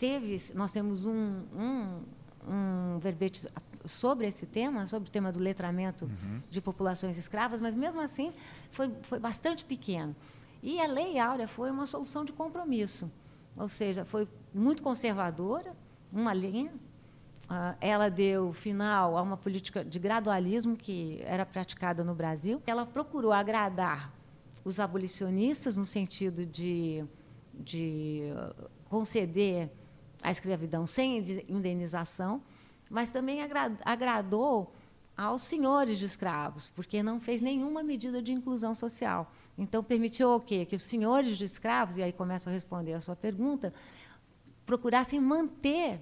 [0.00, 2.02] teve, nós temos um, um,
[2.48, 3.46] um verbete
[3.84, 6.40] sobre esse tema, sobre o tema do letramento uhum.
[6.50, 8.32] de populações escravas, mas mesmo assim
[8.70, 10.16] foi, foi bastante pequeno.
[10.62, 13.10] E a Lei Áurea foi uma solução de compromisso,
[13.54, 15.76] ou seja, foi muito conservadora,
[16.10, 16.72] uma linha.
[17.44, 22.62] Uh, ela deu final a uma política de gradualismo que era praticada no Brasil.
[22.66, 24.12] Ela procurou agradar
[24.64, 27.04] os abolicionistas no sentido de,
[27.54, 28.22] de
[28.88, 29.70] conceder
[30.22, 32.42] a escravidão sem indenização,
[32.90, 33.40] mas também
[33.84, 34.72] agradou
[35.16, 39.32] aos senhores de escravos, porque não fez nenhuma medida de inclusão social.
[39.56, 40.64] Então, permitiu o quê?
[40.64, 43.72] Que os senhores de escravos, e aí começo a responder a sua pergunta,
[44.64, 46.00] procurassem manter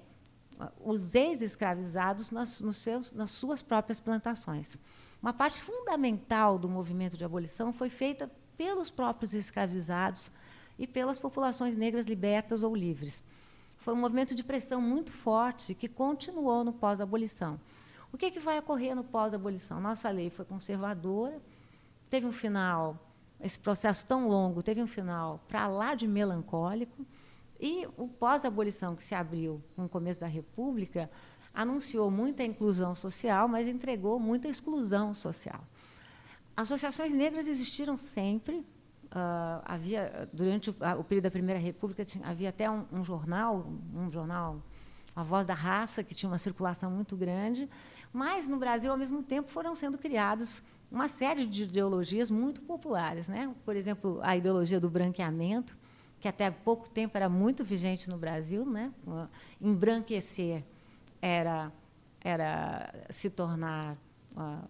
[0.58, 2.60] ah, os ex-escravizados nas,
[3.12, 4.78] nas suas próprias plantações.
[5.20, 10.30] Uma parte fundamental do movimento de abolição foi feita pelos próprios escravizados
[10.78, 13.24] e pelas populações negras libertas ou livres
[13.88, 17.58] foi um movimento de pressão muito forte que continuou no pós-abolição.
[18.12, 19.80] O que, que vai ocorrer no pós-abolição?
[19.80, 21.40] Nossa lei foi conservadora,
[22.10, 22.98] teve um final,
[23.40, 27.06] esse processo tão longo, teve um final para lá de melancólico,
[27.58, 31.10] e o pós-abolição que se abriu com o começo da República
[31.54, 35.64] anunciou muita inclusão social, mas entregou muita exclusão social.
[36.54, 38.66] Associações negras existiram sempre,
[39.10, 43.66] Uh, havia durante o, o, período da Primeira República tinha, havia até um, um, jornal,
[43.94, 44.62] um jornal,
[45.16, 47.70] a Voz da Raça, que tinha uma circulação muito grande,
[48.12, 53.28] mas no Brasil ao mesmo tempo foram sendo criadas uma série de ideologias muito populares,
[53.28, 53.54] né?
[53.64, 55.78] Por exemplo, a ideologia do branqueamento,
[56.20, 58.92] que até pouco tempo era muito vigente no Brasil, né?
[59.60, 60.64] Embranquecer
[61.20, 61.72] era
[62.20, 63.96] era se tornar
[64.36, 64.68] uh,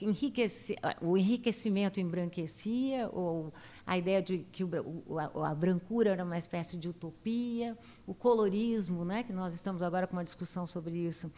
[0.00, 3.52] enriquecer, o enriquecimento embranquecia, ou
[3.86, 4.70] a ideia de que o,
[5.18, 10.06] a, a, brancura era uma espécie de utopia, o colorismo, né, que nós estamos agora
[10.06, 11.30] com uma discussão sobre isso,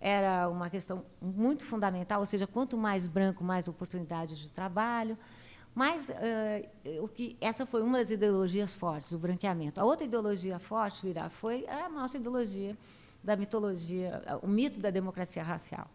[0.00, 5.16] era uma questão muito fundamental, ou seja, quanto mais branco, mais oportunidades de trabalho.
[5.74, 9.80] Mas uh, o que essa foi uma das ideologias fortes, o branqueamento.
[9.80, 12.76] A outra ideologia forte, Irá, foi a nossa ideologia
[13.24, 15.88] da mitologia, o mito da democracia racial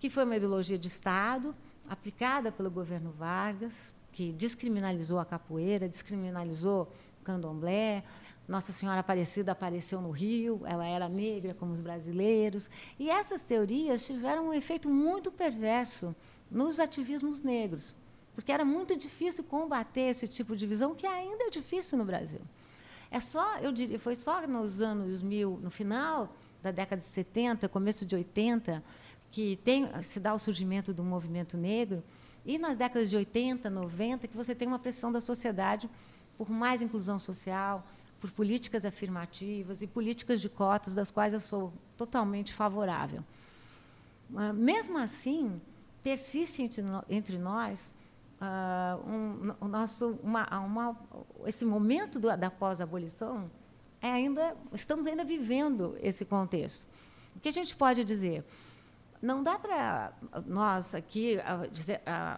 [0.00, 1.54] que foi uma ideologia de Estado
[1.88, 8.02] aplicada pelo governo Vargas, que descriminalizou a capoeira, descriminalizou o candomblé.
[8.48, 12.70] Nossa Senhora Aparecida apareceu no Rio, ela era negra como os brasileiros.
[12.98, 16.16] E essas teorias tiveram um efeito muito perverso
[16.50, 17.94] nos ativismos negros,
[18.34, 22.40] porque era muito difícil combater esse tipo de visão, que ainda é difícil no Brasil.
[23.10, 27.68] É só, eu diria, foi só nos anos mil, no final da década de 70,
[27.68, 28.82] começo de 80,
[29.30, 32.02] que tem, se dá o surgimento do movimento negro,
[32.44, 35.88] e nas décadas de 80, 90, que você tem uma pressão da sociedade
[36.36, 37.86] por mais inclusão social,
[38.20, 43.24] por políticas afirmativas e políticas de cotas, das quais eu sou totalmente favorável.
[44.36, 45.60] Ah, mesmo assim,
[46.02, 46.62] persiste
[47.08, 47.94] entre nós
[48.40, 50.96] uh, um, o nosso, uma, uma,
[51.46, 53.50] esse momento do, da pós-abolição,
[54.00, 56.86] é ainda, estamos ainda vivendo esse contexto.
[57.36, 58.44] O que a gente pode dizer?
[59.20, 60.12] Não dá para
[60.46, 61.38] nós aqui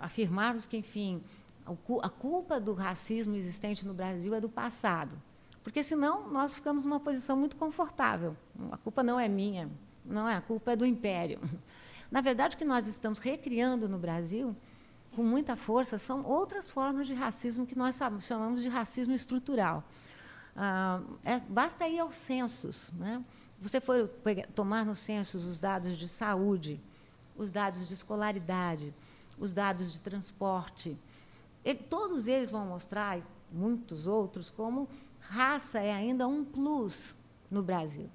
[0.01, 1.23] afirmarmos que, enfim,
[2.03, 5.17] a culpa do racismo existente no Brasil é do passado,
[5.63, 8.37] porque senão nós ficamos numa posição muito confortável.
[8.73, 9.71] A culpa não é minha,
[10.05, 11.41] não é, a culpa é do império.
[12.11, 14.55] Na verdade, o que nós estamos recriando no Brasil
[15.15, 19.85] com muita força são outras formas de racismo que nós chamamos de racismo estrutural.
[20.57, 22.93] Ah, é, basta ir aos censos.
[22.93, 23.23] Né?
[23.63, 26.81] Você for pegar, tomar nos censos os dados de saúde,
[27.37, 28.93] os dados de escolaridade,
[29.39, 30.99] os dados de transporte,
[31.65, 33.23] ele, todos eles vão mostrar, e
[33.53, 34.89] muitos outros, como
[35.21, 37.17] raça é ainda um plus
[37.49, 38.11] no Brasil.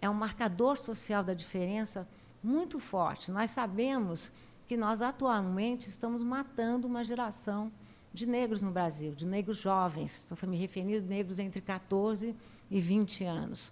[0.00, 2.08] É um marcador social da diferença
[2.42, 3.30] muito forte.
[3.30, 4.32] Nós sabemos
[4.66, 7.70] que nós atualmente estamos matando uma geração
[8.12, 10.26] de negros no Brasil, de negros jovens.
[10.30, 12.34] Estou me referindo a negros entre 14
[12.70, 13.70] e 20 anos.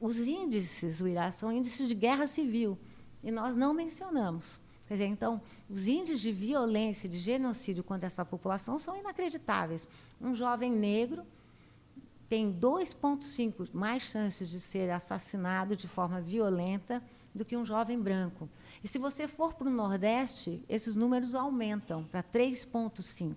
[0.00, 2.78] Os índices, o Irá, são índices de guerra civil,
[3.22, 4.60] e nós não mencionamos.
[4.86, 9.86] Quer dizer, então, os índices de violência, de genocídio contra essa população são inacreditáveis.
[10.20, 11.26] Um jovem negro
[12.28, 17.02] tem 2,5 mais chances de ser assassinado de forma violenta
[17.34, 18.48] do que um jovem branco.
[18.82, 23.34] E se você for para o Nordeste, esses números aumentam para 3,5.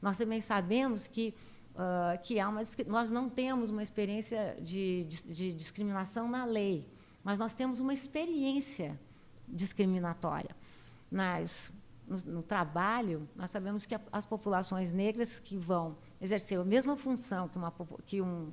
[0.00, 1.34] Nós também sabemos que,
[1.76, 6.88] uh, que há uma, nós não temos uma experiência de, de, de discriminação na lei,
[7.22, 8.98] mas nós temos uma experiência
[9.46, 10.56] discriminatória.
[11.10, 11.72] Nas,
[12.06, 16.96] no, no, trabalho, nós sabemos que a, as populações negras que vão exercer a mesma
[16.96, 17.72] função que, uma,
[18.04, 18.52] que, um,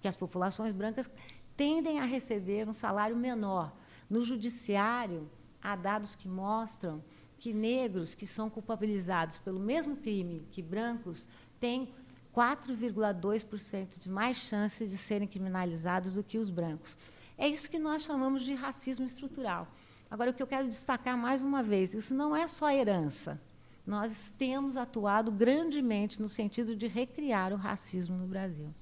[0.00, 1.10] que as populações brancas
[1.56, 3.76] tendem a receber um salário menor.
[4.08, 5.28] No judiciário,
[5.62, 7.02] há dados que mostram
[7.38, 11.26] que negros que são culpabilizados pelo mesmo crime que brancos
[11.58, 11.92] têm
[12.34, 16.96] 4,2% de mais chances de serem criminalizados do que os brancos.
[17.36, 19.68] É isso que nós chamamos de racismo estrutural.
[20.10, 23.40] Agora, o que eu quero destacar mais uma vez, isso não é só herança.
[23.86, 28.72] Nós temos atuado grandemente no sentido de recriar o racismo no Brasil.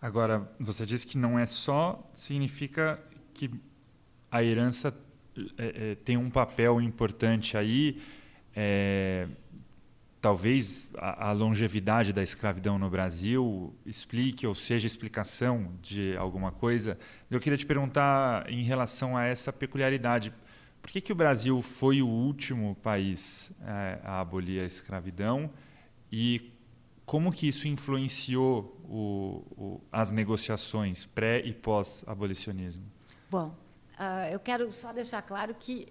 [0.00, 3.50] Agora, você disse que não é só, significa que
[4.30, 4.94] a herança
[5.56, 8.02] é, é, tem um papel importante aí.
[8.54, 9.28] É,
[10.24, 16.98] talvez a, a, longevidade da escravidão no Brasil explique ou seja explicação de alguma coisa.
[17.30, 20.32] Eu queria te perguntar em relação a essa peculiaridade.
[20.80, 25.50] Por que, que o Brasil foi o último país é, a abolir a escravidão
[26.10, 26.50] e
[27.04, 32.84] como que isso influenciou o, o, as negociações pré e pós-abolicionismo?
[33.30, 33.54] Bom,
[33.94, 35.86] Uh, eu quero só deixar claro que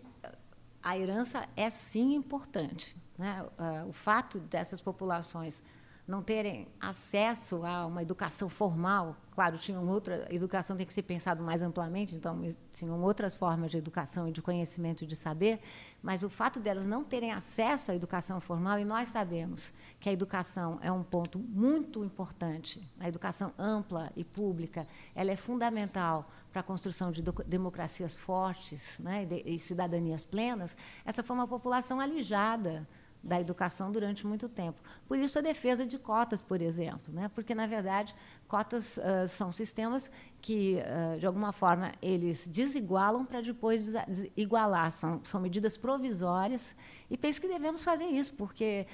[0.81, 2.97] a herança é sim importante.
[3.17, 3.45] Né?
[3.87, 5.61] O fato dessas populações
[6.05, 9.15] não terem acesso a uma educação formal.
[9.31, 12.39] Claro, tinham outra educação tem que ser pensado mais amplamente, então
[12.73, 15.61] tinham outras formas de educação e de conhecimento e de saber,
[16.01, 20.13] mas o fato delas não terem acesso à educação formal e nós sabemos que a
[20.13, 26.59] educação é um ponto muito importante, a educação ampla e pública, ela é fundamental para
[26.59, 30.77] a construção de democracias fortes, né, e cidadanias plenas.
[31.03, 32.87] Essa foi uma população alijada
[33.23, 34.81] da educação durante muito tempo.
[35.07, 37.31] Por isso a defesa de cotas, por exemplo, né?
[37.33, 38.13] porque na verdade
[38.47, 43.93] cotas uh, são sistemas que uh, de alguma forma eles desigualam para depois
[44.35, 46.75] igualar, são, são medidas provisórias
[47.09, 48.85] e penso que devemos fazer isso, porque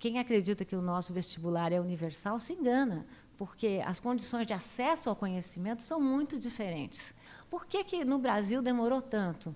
[0.00, 3.06] quem acredita que o nosso vestibular é universal se engana,
[3.38, 7.14] porque as condições de acesso ao conhecimento são muito diferentes.
[7.48, 9.54] Por que, que no Brasil demorou tanto?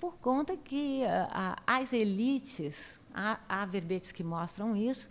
[0.00, 5.10] Por conta que uh, as elites há, há verbetes que mostram isso,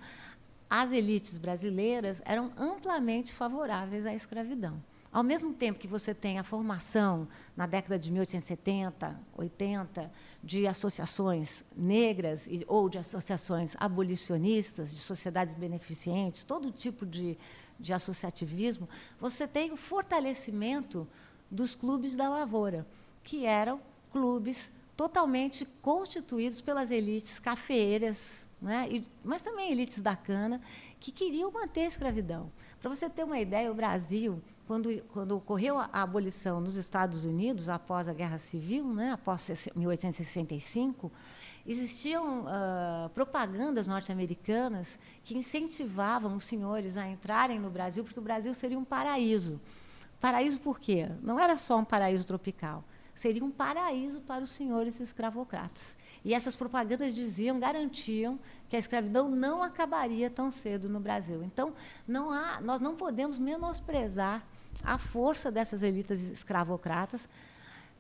[0.68, 4.82] as elites brasileiras eram amplamente favoráveis à escravidão.
[5.12, 10.12] Ao mesmo tempo que você tem a formação, na década de 1870, 80,
[10.44, 17.38] de associações negras ou de associações abolicionistas, de sociedades beneficentes, todo tipo de,
[17.80, 21.08] de associativismo, você tem o fortalecimento
[21.50, 22.88] dos clubes da lavoura,
[23.24, 28.86] que eram clubes totalmente constituídos pelas elites cafeeiras, né?
[28.92, 30.60] e, mas também elites da cana,
[31.00, 32.52] que queriam manter a escravidão.
[32.82, 37.24] Para você ter uma ideia, o Brasil, quando, quando ocorreu a, a abolição nos Estados
[37.24, 41.10] Unidos, após a Guerra Civil, né, após 1865,
[41.66, 48.54] existiam uh, propagandas norte-americanas que incentivavam os senhores a entrarem no Brasil, porque o Brasil
[48.54, 49.62] seria um paraíso.
[50.20, 51.10] Paraíso por quê?
[51.22, 52.84] Não era só um paraíso tropical,
[53.20, 55.98] seria um paraíso para os senhores escravocratas.
[56.24, 61.44] E essas propagandas diziam, garantiam que a escravidão não acabaria tão cedo no Brasil.
[61.44, 61.74] Então,
[62.08, 64.42] não há, nós não podemos menosprezar
[64.82, 67.28] a força dessas elites escravocratas,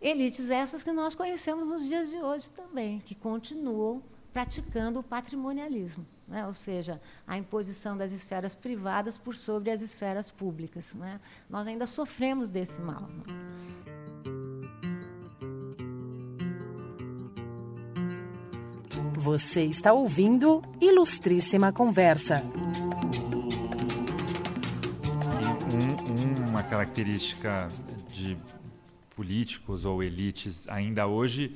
[0.01, 4.01] elites essas que nós conhecemos nos dias de hoje também, que continuam
[4.31, 6.47] praticando o patrimonialismo, né?
[6.47, 10.93] ou seja, a imposição das esferas privadas por sobre as esferas públicas.
[10.93, 11.19] Né?
[11.49, 13.09] Nós ainda sofremos desse mal.
[19.15, 22.43] Você está ouvindo Ilustríssima Conversa.
[25.73, 27.67] Um, uma característica
[28.11, 28.37] de
[29.15, 31.55] políticos ou elites ainda hoje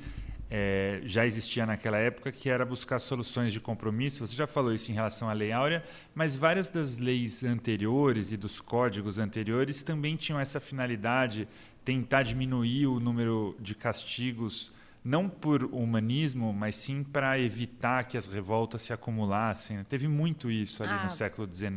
[0.50, 4.24] é, já existia naquela época, que era buscar soluções de compromisso.
[4.24, 5.82] Você já falou isso em relação à Lei Áurea,
[6.14, 11.48] mas várias das leis anteriores e dos códigos anteriores também tinham essa finalidade,
[11.84, 14.70] tentar diminuir o número de castigos
[15.04, 19.84] não por humanismo, mas sim para evitar que as revoltas se acumulassem.
[19.84, 21.70] Teve muito isso ali ah, no século XIX.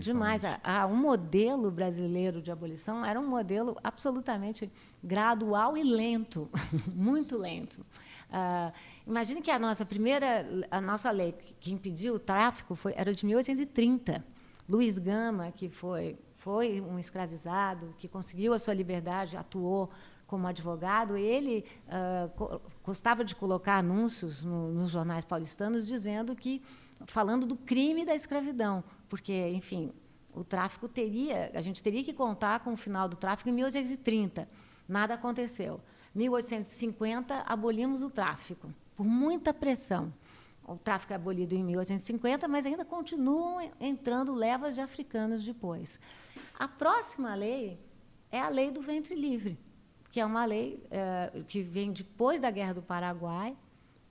[0.00, 0.42] Demais.
[0.64, 4.68] Ah, um modelo brasileiro de abolição era um modelo absolutamente
[5.02, 6.50] gradual e lento,
[6.92, 7.86] muito lento.
[8.28, 8.72] Ah,
[9.06, 13.24] imagine que a nossa primeira, a nossa lei que impediu o tráfico foi, era de
[13.24, 14.24] 1830.
[14.68, 19.88] Luiz Gama, que foi foi um escravizado, que conseguiu a sua liberdade, atuou
[20.32, 26.62] como advogado, ele uh, gostava de colocar anúncios no, nos jornais paulistanos dizendo que,
[27.04, 29.92] falando do crime da escravidão, porque, enfim,
[30.34, 34.48] o tráfico teria, a gente teria que contar com o final do tráfico em 1830.
[34.88, 35.82] Nada aconteceu.
[36.14, 40.14] 1850 abolimos o tráfico por muita pressão.
[40.66, 46.00] O tráfico é abolido em 1850, mas ainda continuam entrando levas de africanos depois.
[46.58, 47.78] A próxima lei
[48.30, 49.58] é a lei do ventre livre
[50.12, 53.56] que é uma lei é, que vem depois da Guerra do Paraguai,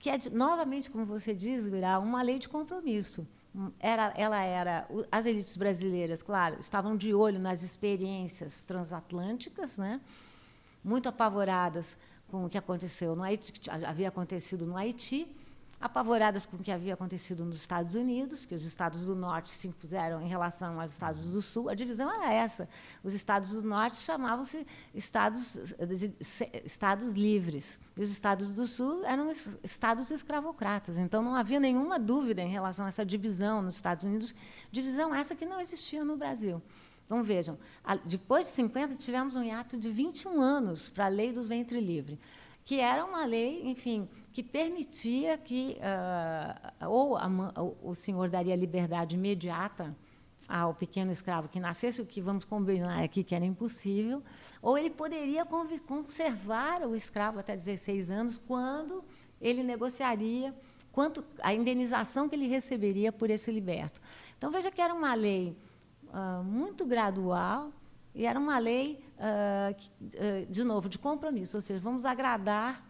[0.00, 3.26] que é, de, novamente, como você diz, virá uma lei de compromisso.
[3.78, 10.00] Era, ela era as elites brasileiras, claro, estavam de olho nas experiências transatlânticas, né?
[10.82, 11.96] muito apavoradas
[12.28, 15.28] com o que aconteceu no Haiti, que havia acontecido no Haiti,
[15.82, 19.66] apavoradas com o que havia acontecido nos Estados Unidos, que os estados do norte se
[19.66, 21.68] impuseram em relação aos estados do sul.
[21.68, 22.68] A divisão era essa.
[23.02, 24.64] Os estados do norte chamavam-se
[24.94, 25.58] estados,
[26.64, 29.32] estados livres, e os estados do sul eram
[29.64, 30.96] estados escravocratas.
[30.98, 34.32] Então não havia nenhuma dúvida em relação a essa divisão nos Estados Unidos,
[34.70, 36.62] divisão essa que não existia no Brasil.
[37.06, 37.58] Então vejam,
[38.04, 42.20] depois de 50 tivemos um hiato de 21 anos para a lei do ventre livre
[42.64, 47.28] que era uma lei, enfim, que permitia que uh, ou a,
[47.82, 49.94] o senhor daria liberdade imediata
[50.48, 54.22] ao pequeno escravo que nascesse, o que vamos combinar aqui que era impossível,
[54.60, 55.44] ou ele poderia
[55.86, 59.04] conservar o escravo até 16 anos, quando
[59.40, 60.54] ele negociaria
[60.92, 64.00] quanto a indenização que ele receberia por esse liberto.
[64.36, 65.56] Então veja que era uma lei
[66.08, 67.72] uh, muito gradual,
[68.14, 72.84] e era uma lei, uh, de novo, de compromisso, ou seja, vamos agradar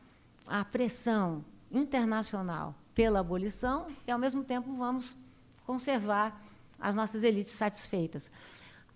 [0.47, 5.16] a pressão internacional pela abolição e, ao mesmo tempo, vamos
[5.64, 6.40] conservar
[6.79, 8.31] as nossas elites satisfeitas.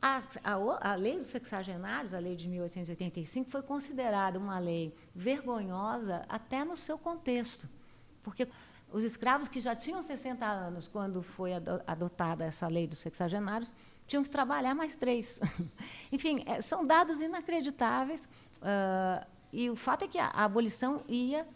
[0.03, 6.25] A, a, a, lei dos sexagenários, a lei de 1885, foi considerada uma lei vergonhosa
[6.29, 7.69] até no seu contexto,
[8.23, 8.47] porque
[8.93, 11.53] os escravos que já tinham 60 anos quando foi
[11.87, 13.73] adotada essa lei dos sexagenários
[14.07, 15.41] tinham que trabalhar mais três.
[16.13, 18.29] Enfim, é, são dados inacreditáveis.
[18.63, 21.47] Uh, e o fato é que a, a, abolição ia,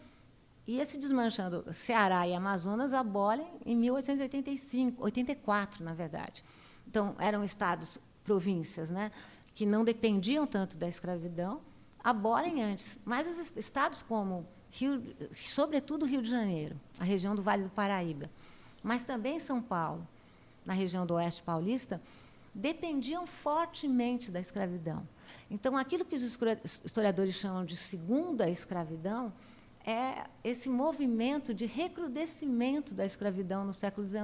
[0.67, 1.65] ia se desmanchando.
[1.71, 6.43] Ceará e Amazonas abolem em 1885, 84, na verdade.
[6.87, 9.11] Então, eram estados, províncias, né,
[9.53, 11.61] que não dependiam tanto da escravidão,
[12.03, 12.97] abolem antes.
[13.03, 15.03] Mas os estados como, Rio,
[15.35, 18.29] sobretudo Rio de Janeiro, a região do Vale do Paraíba,
[18.83, 20.07] mas também São Paulo,
[20.65, 22.01] na região do Oeste Paulista,
[22.53, 25.07] dependiam fortemente da escravidão.
[25.49, 26.23] Então, aquilo que os
[26.85, 29.33] historiadores chamam de segunda escravidão
[29.85, 34.21] é esse movimento de recrudescimento da escravidão no século XIX.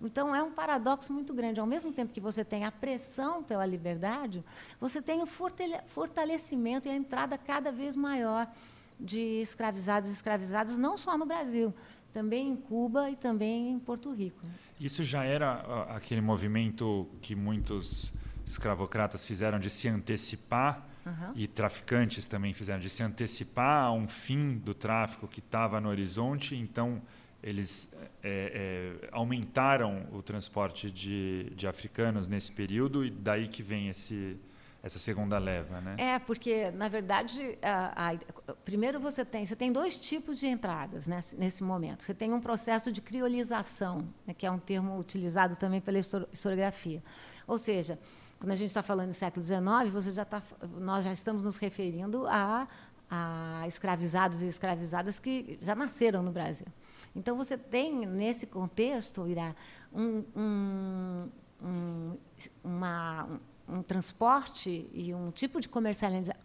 [0.00, 1.60] Então, é um paradoxo muito grande.
[1.60, 4.42] Ao mesmo tempo que você tem a pressão pela liberdade,
[4.80, 8.50] você tem o fortalecimento e a entrada cada vez maior
[8.98, 11.74] de escravizados e escravizadas, não só no Brasil,
[12.12, 14.40] também em Cuba e também em Porto Rico.
[14.80, 18.12] Isso já era aquele movimento que muitos
[18.44, 21.32] escravocratas fizeram de se antecipar Uhum.
[21.34, 25.88] e traficantes também fizeram de se antecipar a um fim do tráfico que estava no
[25.88, 27.00] horizonte, então
[27.42, 27.90] eles
[28.22, 34.36] é, é, aumentaram o transporte de, de africanos nesse período e daí que vem esse
[34.82, 35.96] essa segunda leva, né?
[35.98, 41.06] É, porque na verdade, a, a, primeiro você tem você tem dois tipos de entradas
[41.06, 42.02] nesse, nesse momento.
[42.02, 47.02] Você tem um processo de criolização, né, que é um termo utilizado também pela historiografia,
[47.46, 47.98] ou seja,
[48.38, 50.42] quando a gente está falando do século XIX, você já tá,
[50.78, 52.66] nós já estamos nos referindo a,
[53.10, 56.66] a escravizados e escravizadas que já nasceram no Brasil.
[57.14, 59.54] Então você tem nesse contexto, Irá,
[59.92, 61.28] um, um,
[61.62, 62.16] um,
[62.64, 63.28] uma,
[63.70, 66.40] um transporte e um tipo de comercialização,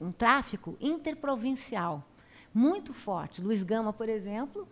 [0.00, 2.04] um tráfico interprovincial
[2.52, 3.40] muito forte.
[3.40, 4.66] Luiz Gama, por exemplo,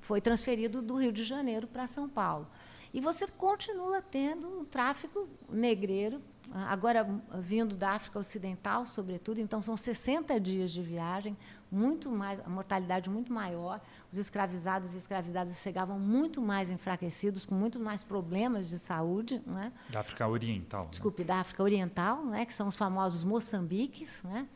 [0.00, 2.46] foi transferido do Rio de Janeiro para São Paulo.
[2.92, 7.04] E você continua tendo um tráfico negreiro, agora
[7.40, 11.36] vindo da África Ocidental, sobretudo, então são 60 dias de viagem,
[11.74, 17.54] muito mais, a mortalidade muito maior, os escravizados e escravizadas chegavam muito mais enfraquecidos, com
[17.54, 19.42] muito mais problemas de saúde.
[19.46, 19.72] Né?
[19.90, 20.84] Da África Oriental.
[20.84, 20.90] Né?
[20.90, 21.28] Desculpe, né?
[21.28, 22.46] da África Oriental, né?
[22.46, 24.48] que são os famosos moçambiques, né?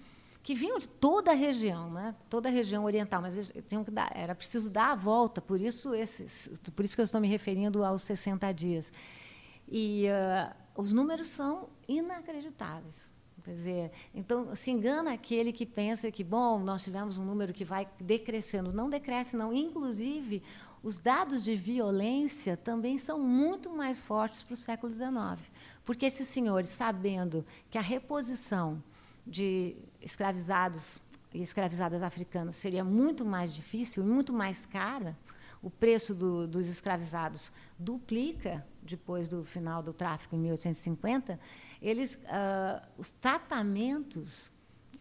[0.43, 2.15] que vinham de toda a região, né?
[2.31, 5.95] toda a região oriental, mas tinham que dar, era preciso dar a volta, por isso,
[5.95, 8.93] esses, por isso que eu estou me referindo aos 60 dias.
[9.69, 13.11] E uh, os números são inacreditáveis.
[14.15, 18.73] Então, se engana aquele que pensa que, bom, nós tivemos um número que vai decrescendo.
[18.73, 19.53] Não decresce, não.
[19.53, 20.43] Inclusive,
[20.83, 25.51] os dados de violência também são muito mais fortes para o século XIX.
[25.85, 28.83] Porque esses senhores, sabendo que a reposição
[29.27, 31.01] de escravizados
[31.35, 35.17] e escravizadas africanas seria muito mais difícil e muito mais cara,
[35.63, 41.39] o preço do, dos escravizados duplica depois do final do tráfico em 1850,
[41.81, 44.51] eles, uh, os tratamentos,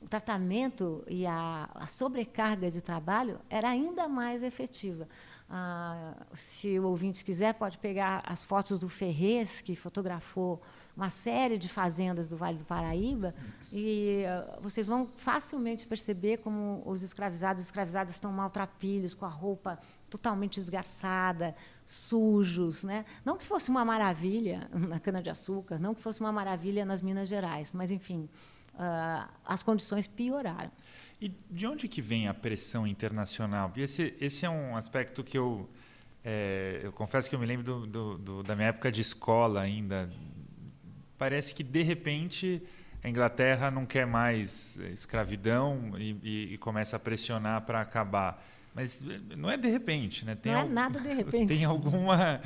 [0.01, 5.07] o tratamento e a, a, sobrecarga de trabalho era ainda mais efetiva.
[5.49, 10.61] Uh, se o ouvinte quiser, pode pegar as fotos do Ferrez, que fotografou
[10.95, 13.33] uma série de fazendas do Vale do Paraíba,
[13.71, 19.29] e uh, vocês vão facilmente perceber como os escravizados e escravizadas estão maltrapilhos, com a
[19.29, 21.55] roupa totalmente esgarçada,
[21.85, 23.05] sujos, né?
[23.25, 27.01] Não que fosse uma maravilha na cana de açúcar, não que fosse uma maravilha nas
[27.01, 28.29] Minas Gerais, mas enfim,
[28.73, 30.71] uh, as condições pioraram.
[31.19, 33.71] E de onde que vem a pressão internacional?
[33.75, 35.67] Esse, esse é um aspecto que eu,
[36.23, 39.61] é, eu confesso que eu me lembro do, do, do, da minha época de escola
[39.61, 40.09] ainda.
[41.17, 42.61] Parece que de repente
[43.03, 48.45] a Inglaterra não quer mais escravidão e, e, e começa a pressionar para acabar.
[48.77, 49.03] Mas
[49.35, 50.35] não é de repente, né?
[50.35, 51.49] Tem não é nada de repente.
[51.57, 52.39] Tem alguma.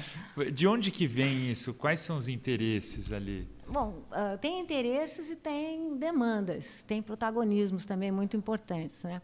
[0.54, 1.74] De onde que vem isso?
[1.74, 3.46] Quais são os interesses ali?
[3.68, 9.22] Bom, uh, tem interesses e tem demandas, tem protagonismos também muito importantes, né?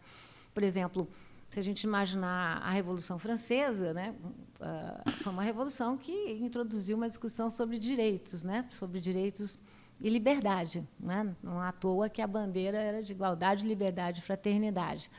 [0.52, 1.08] Por exemplo,
[1.48, 4.14] se a gente imaginar a Revolução Francesa, né,
[4.60, 9.58] uh, foi uma revolução que introduziu uma discussão sobre direitos, né, sobre direitos
[9.98, 11.34] e liberdade, né?
[11.42, 15.10] Não à toa que a bandeira era de igualdade, liberdade e fraternidade.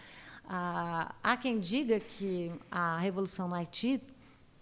[0.51, 4.01] Ah, há quem diga que a Revolução no Haiti,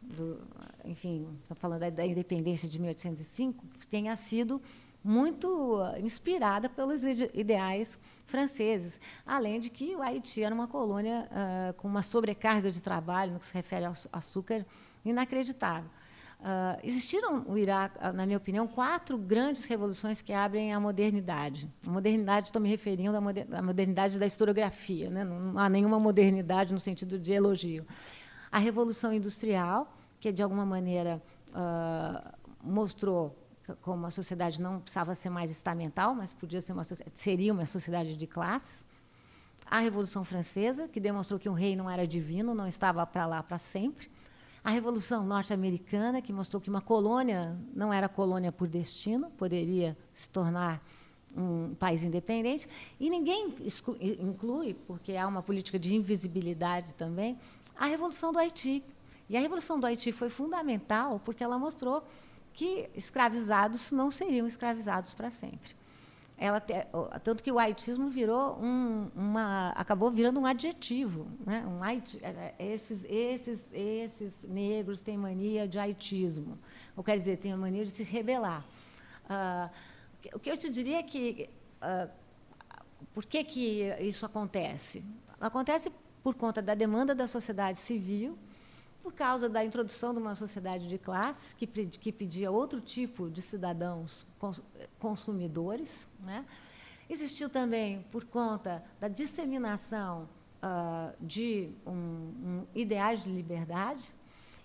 [0.02, 0.38] do,
[0.84, 4.62] enfim, estou falando da, da, independência de 1805, tenha sido
[5.02, 11.88] muito inspirada pelos ideais franceses, além de que o Haiti era uma colônia uh, com
[11.88, 14.66] uma sobrecarga de trabalho, no que se refere ao açúcar,
[15.06, 15.90] inacreditável.
[16.40, 21.68] Uh, existiram no Iraque, na minha opinião, quatro grandes revoluções que abrem a modernidade.
[21.86, 25.24] A modernidade, estou me referindo à modernidade da historiografia, né?
[25.24, 27.88] não há nenhuma modernidade no sentido de elogio.
[28.52, 32.32] A Revolução Industrial, que de alguma maneira uh,
[32.62, 33.36] mostrou
[33.82, 38.16] como a sociedade não precisava ser mais estamental, mas podia ser uma seria uma sociedade
[38.16, 38.86] de classes.
[39.66, 43.44] A Revolução Francesa, que demonstrou que um rei não era divino, não estava para lá
[43.44, 44.08] para sempre
[44.68, 50.30] a Revolução Norte-Americana, que mostrou que uma colônia não era colônia por destino, poderia se
[50.30, 50.86] tornar
[51.34, 52.68] um país independente,
[53.00, 53.56] e ninguém
[54.20, 57.40] inclui, porque há uma política de invisibilidade também,
[57.78, 58.84] a Revolução do Haiti.
[59.30, 62.04] E a Revolução do Haiti foi fundamental porque ela mostrou
[62.52, 65.78] que escravizados não seriam escravizados para sempre
[66.38, 66.74] ela te,
[67.24, 71.66] tanto que o haitismo virou um, uma acabou virando um adjetivo né?
[71.66, 76.60] Um haiti, é, é, esses esses esses negros têm mania de haitismo
[76.96, 78.64] ou quer dizer têm a mania de se rebelar.
[79.26, 79.70] Uh,
[80.36, 81.50] o que eu te diria é que
[81.82, 82.10] uh,
[83.14, 85.04] por que que isso acontece?
[85.42, 85.92] Acontece
[86.24, 88.38] por conta da demanda da sociedade civil
[89.02, 93.42] por causa da introdução de uma sociedade de classes que, que pedia outro tipo de
[93.42, 94.28] cidadãos
[95.00, 96.08] consumidores.
[96.20, 96.46] Né?
[97.10, 100.28] Existiu também por conta da disseminação
[100.58, 104.12] uh, de um, um ideais de liberdade,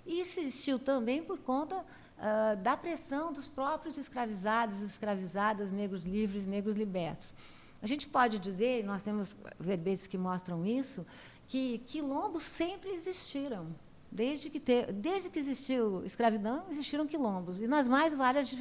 [0.04, 6.74] e existiu também por conta uh, da pressão dos próprios escravizados escravizadas, negros livres, negros
[6.74, 7.32] libertos.
[7.80, 11.04] A gente pode dizer, nós temos verbetes que mostram isso,
[11.48, 13.68] que quilombos sempre existiram.
[14.14, 17.62] Desde que, te, desde que existiu escravidão, existiram quilombos.
[17.62, 18.54] E nas mais, várias,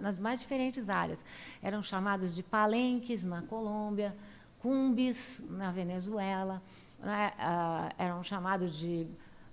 [0.00, 1.24] nas mais diferentes áreas.
[1.62, 4.16] Eram chamados de palenques na Colômbia,
[4.58, 6.60] cumbis na Venezuela,
[6.98, 9.06] né, uh, eram chamados de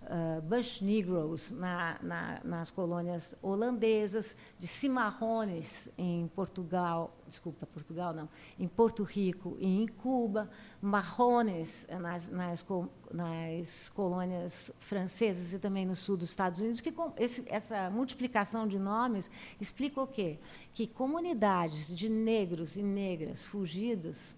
[0.09, 8.29] uh, Bush Negroes na, na, nas colônias holandesas, de cimarrones em Portugal, desculpa, Portugal não,
[8.59, 10.49] em Porto Rico e em Cuba,
[10.81, 12.65] marrones nas, nas,
[13.11, 18.77] nas colônias francesas e também no sul dos Estados Unidos, que esse, essa multiplicação de
[18.77, 19.29] nomes
[19.59, 20.37] explica o quê?
[20.73, 24.35] Que comunidades de negros e negras fugidos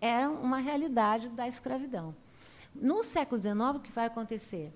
[0.00, 2.14] eram uma realidade da escravidão.
[2.74, 4.72] No século XIX, o que vai acontecer?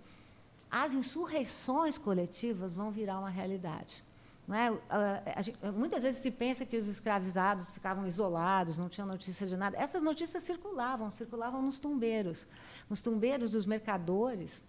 [0.70, 4.05] As insurreições coletivas vão virar uma realidade.
[4.51, 5.42] É?
[5.42, 9.76] Gente, muitas vezes se pensa que os escravizados ficavam isolados, não tinham notícia de nada.
[9.76, 12.46] Essas notícias circulavam, circulavam nos tumbeiros.
[12.88, 14.62] Nos tumbeiros dos mercadores,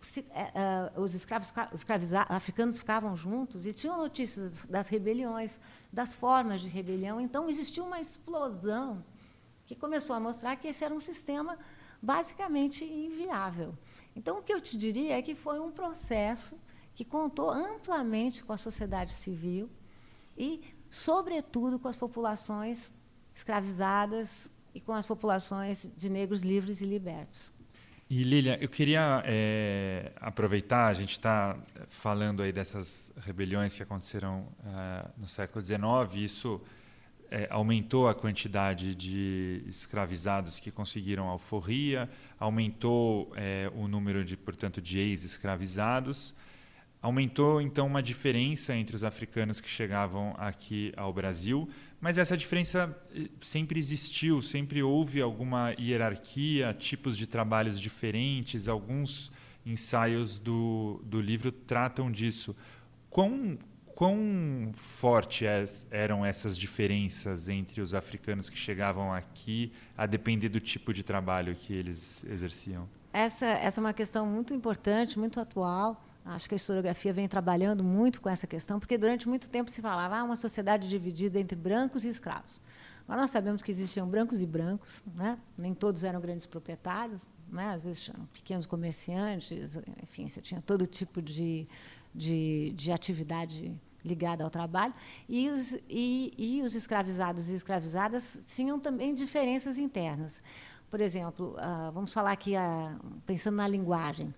[0.00, 1.52] se, é, é, os escravos
[2.28, 5.60] africanos ficavam juntos e tinham notícias das rebeliões,
[5.92, 7.20] das formas de rebelião.
[7.20, 9.04] Então, existiu uma explosão
[9.66, 11.56] que começou a mostrar que esse era um sistema
[12.00, 13.76] basicamente inviável.
[14.14, 16.56] Então, o que eu te diria é que foi um processo
[16.94, 19.68] que contou amplamente com a sociedade civil
[20.36, 22.92] e, sobretudo, com as populações
[23.34, 27.52] escravizadas e com as populações de negros livres e libertos.
[28.08, 34.46] E Lilia, eu queria é, aproveitar, a gente está falando aí dessas rebeliões que aconteceram
[34.60, 36.60] uh, no século XIX, isso
[37.30, 42.08] é, aumentou a quantidade de escravizados que conseguiram alforria,
[42.38, 46.34] aumentou é, o número de, portanto, de ex-escravizados,
[47.00, 51.68] aumentou então uma diferença entre os africanos que chegavam aqui ao Brasil,
[52.00, 59.30] mas essa diferença eh, sempre existiu, sempre houve alguma hierarquia, tipos de trabalhos diferentes, alguns
[59.64, 62.56] ensaios do, do livro tratam disso.
[63.08, 63.58] Quão
[63.96, 70.92] quão fortes eram essas diferenças entre os africanos que chegavam aqui, a depender do tipo
[70.92, 72.86] de trabalho que eles exerciam?
[73.10, 76.04] Essa, essa é uma questão muito importante, muito atual.
[76.26, 79.80] Acho que a historiografia vem trabalhando muito com essa questão, porque durante muito tempo se
[79.80, 82.60] falava ah, uma sociedade dividida entre brancos e escravos.
[83.04, 85.38] Agora nós sabemos que existiam brancos e brancos, né?
[85.56, 87.70] nem todos eram grandes proprietários, né?
[87.70, 91.66] às vezes eram pequenos comerciantes, enfim, você tinha todo tipo de,
[92.14, 93.74] de, de atividade
[94.06, 94.94] ligada ao trabalho,
[95.28, 100.42] e os, e, e os escravizados e escravizadas tinham também diferenças internas.
[100.90, 104.32] Por exemplo, uh, vamos falar aqui, uh, pensando na linguagem,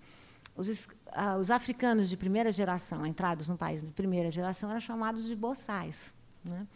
[0.57, 5.27] os, uh, os, africanos de primeira geração, entrados no país de primeira geração, eram chamados
[5.27, 6.15] de boçais.
[6.43, 6.67] Né?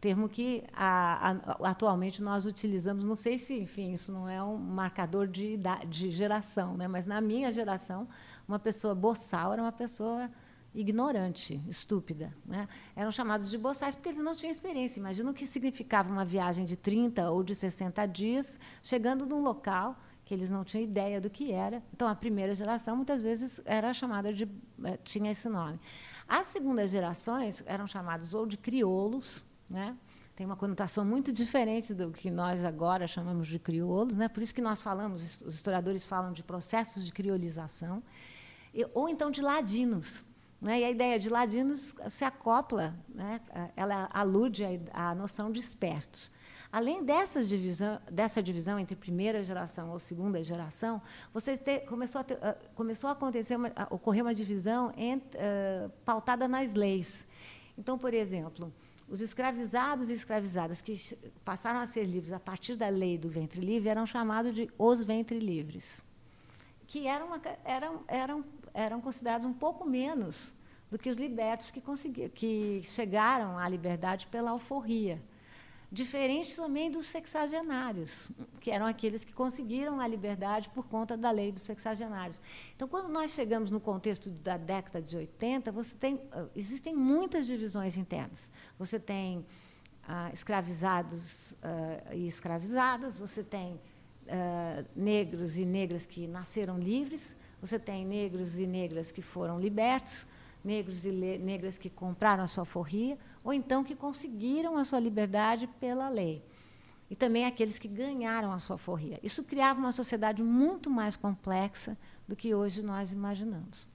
[0.00, 4.58] Termo que a, a, atualmente nós utilizamos, não sei se, enfim, isso não é um
[4.58, 6.86] marcador de, de geração, né?
[6.86, 8.06] mas na minha geração,
[8.46, 10.30] uma pessoa boçal era uma pessoa
[10.74, 12.34] ignorante, estúpida.
[12.44, 12.68] Né?
[12.96, 14.98] Eram chamados de boçais porque eles não tinham experiência.
[14.98, 19.96] Imagina o que significava uma viagem de 30 ou de 60 dias, chegando num local
[20.24, 21.82] que eles não tinham ideia do que era.
[21.92, 24.48] Então, a primeira geração, muitas vezes, era chamada de.
[24.84, 25.78] Eh, tinha esse nome.
[26.26, 29.96] As segundas gerações eram chamadas ou de crioulos, né?
[30.34, 34.28] tem uma conotação muito diferente do que nós agora chamamos de crioulos, né?
[34.28, 38.02] por isso que nós falamos, os historiadores falam de processos de criolização,
[38.92, 40.24] ou então de ladinos.
[40.64, 40.80] Né?
[40.80, 43.38] E a ideia de ladinos se acopla, né?
[43.76, 46.32] ela alude à noção de espertos.
[46.72, 51.02] Além dessas divisão, dessa divisão entre primeira geração ou segunda geração,
[51.34, 55.90] você ter, começou, a ter, uh, começou a acontecer, uma, a ocorrer uma divisão uh,
[56.02, 57.26] pautada nas leis.
[57.76, 58.72] Então, por exemplo,
[59.06, 60.96] os escravizados e escravizadas que
[61.44, 65.04] passaram a ser livres a partir da lei do ventre livre eram chamados de os
[65.04, 66.02] ventre livres,
[66.86, 68.44] que eram, uma, eram, eram
[68.74, 70.52] eram considerados um pouco menos
[70.90, 71.80] do que os libertos que,
[72.30, 75.22] que chegaram à liberdade pela alforria.
[75.90, 81.52] Diferente também dos sexagenários, que eram aqueles que conseguiram a liberdade por conta da lei
[81.52, 82.40] dos sexagenários.
[82.74, 87.46] Então, quando nós chegamos no contexto da década de 80, você tem, ah, existem muitas
[87.46, 88.50] divisões internas.
[88.76, 89.46] Você tem
[90.08, 93.80] ah, escravizados ah, e escravizadas, você tem
[94.28, 100.26] ah, negros e negras que nasceram livres, Você tem negros e negras que foram libertos,
[100.62, 105.66] negros e negras que compraram a sua forria, ou então que conseguiram a sua liberdade
[105.80, 106.44] pela lei.
[107.08, 109.18] E também aqueles que ganharam a sua forria.
[109.22, 111.96] Isso criava uma sociedade muito mais complexa
[112.28, 113.88] do que hoje nós imaginamos.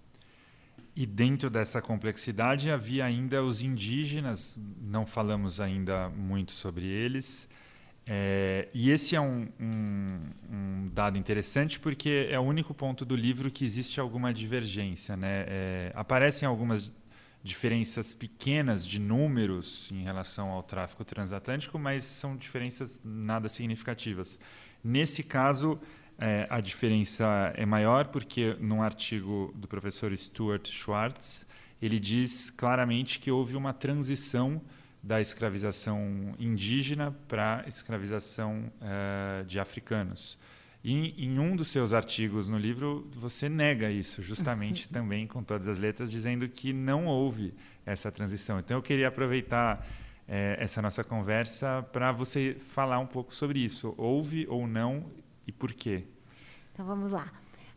[0.96, 7.48] E dentro dessa complexidade havia ainda os indígenas, não falamos ainda muito sobre eles.
[8.12, 10.08] É, e esse é um, um,
[10.52, 15.16] um, dado interessante porque é o único ponto do livro que existe alguma divergência.
[15.16, 15.46] Né?
[15.48, 16.92] É, aparecem algumas
[17.44, 24.40] diferenças pequenas de números em relação ao tráfico transatlântico, mas são diferenças nada significativas.
[24.84, 25.80] Nesse caso,
[26.18, 31.46] é, a diferença é maior porque, num artigo do professor Stuart Schwartz,
[31.80, 34.60] ele diz claramente que houve uma transição
[35.10, 40.38] da escravização indígena para a escravização uh, de africanos.
[40.84, 45.68] E em um dos seus artigos no livro, você nega isso, justamente também com todas
[45.68, 48.60] as letras, dizendo que não houve essa transição.
[48.60, 49.84] Então, eu queria aproveitar
[50.28, 53.96] eh, essa nossa conversa para você falar um pouco sobre isso.
[53.98, 55.10] Houve ou não
[55.48, 56.04] e por quê?
[56.72, 57.34] Então vamos lá.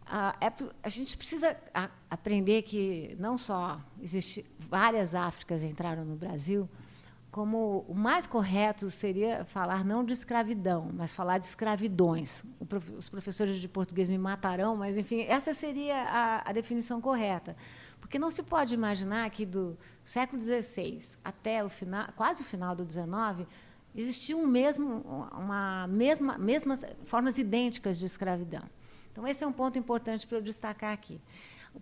[0.07, 0.53] Ah, é,
[0.83, 6.69] a gente precisa a, aprender que não só existe várias Áfricas entraram no Brasil,
[7.33, 12.45] como o mais correto seria falar não de escravidão, mas falar de escravidões.
[12.69, 17.57] Prof, os professores de português me matarão, mas enfim, essa seria a, a definição correta,
[17.99, 22.77] porque não se pode imaginar que do século XVI até o final, quase o final
[22.77, 23.49] do XIX
[23.95, 28.63] existiam um uma mesma, mesmas formas idênticas de escravidão.
[29.11, 31.19] Então, esse é um ponto importante para eu destacar aqui.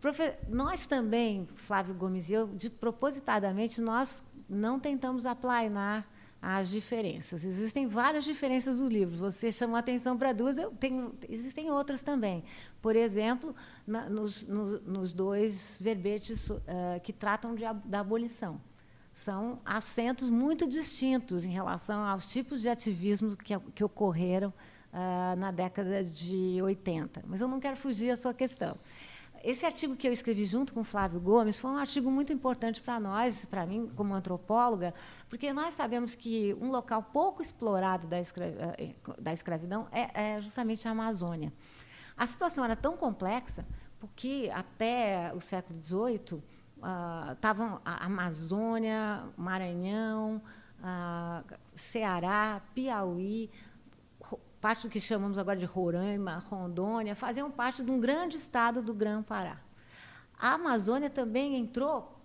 [0.00, 0.36] Profe...
[0.48, 6.06] Nós também, Flávio Gomes e eu, de, propositadamente, nós não tentamos aplainar
[6.42, 7.44] as diferenças.
[7.44, 9.16] Existem várias diferenças no livro.
[9.18, 12.42] Você chamou atenção para duas, eu tenho, existem outras também.
[12.80, 13.54] Por exemplo,
[13.86, 16.60] na, nos, nos, nos, dois verbetes uh,
[17.02, 18.60] que tratam de, da abolição.
[19.12, 25.50] São acentos muito distintos em relação aos tipos de ativismo que, que ocorreram uh, na
[25.50, 27.22] década de 80.
[27.26, 28.78] Mas eu não quero fugir à sua questão.
[29.42, 33.00] Esse artigo que eu escrevi junto com Flávio Gomes foi um artigo muito importante para
[33.00, 34.92] nós, para mim, como antropóloga,
[35.30, 40.86] porque nós sabemos que um local pouco explorado da, eh, da escravidão é, é justamente
[40.86, 41.52] a Amazônia.
[42.16, 43.64] A situação era tão complexa
[43.98, 46.42] porque até o século XVIII
[47.32, 50.42] estavam uh, a Amazônia, Maranhão,
[50.80, 53.50] uh, Ceará, Piauí,
[54.60, 58.92] parte do que chamamos agora de Roraima, Rondônia, faziam parte de um grande estado do
[58.92, 59.58] Grã-Pará.
[60.38, 62.20] A Amazônia também entrou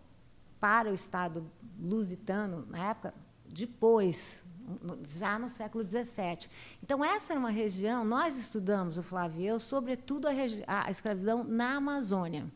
[0.59, 3.13] para o estado lusitano, na época,
[3.45, 4.45] depois,
[5.17, 6.49] já no século XVII.
[6.83, 11.43] Então, essa era uma região, nós estudamos, o Flávio e eu, sobretudo a, a escravidão
[11.43, 12.51] na Amazônia.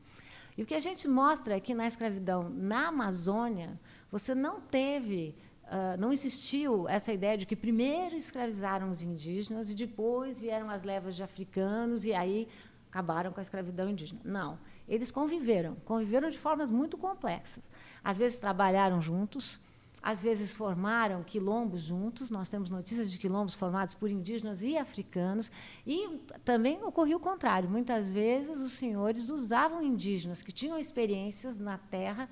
[0.58, 3.80] E o que a gente mostra é que na escravidão na Amazônia,
[4.12, 5.36] você não teve
[5.70, 10.82] Uh, não existiu essa ideia de que primeiro escravizaram os indígenas e depois vieram as
[10.82, 12.48] levas de africanos e aí
[12.90, 14.20] acabaram com a escravidão indígena.
[14.24, 14.58] Não.
[14.88, 17.70] Eles conviveram, conviveram de formas muito complexas.
[18.04, 19.62] Às vezes trabalharam juntos,
[20.02, 22.32] às vezes formaram quilombos juntos.
[22.32, 25.52] Nós temos notícias de quilombos formados por indígenas e africanos.
[25.86, 27.70] E também ocorria o contrário.
[27.70, 32.28] Muitas vezes os senhores usavam indígenas que tinham experiências na terra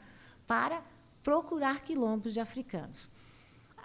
[0.47, 0.81] para
[1.21, 3.11] procurar quilombos de africanos.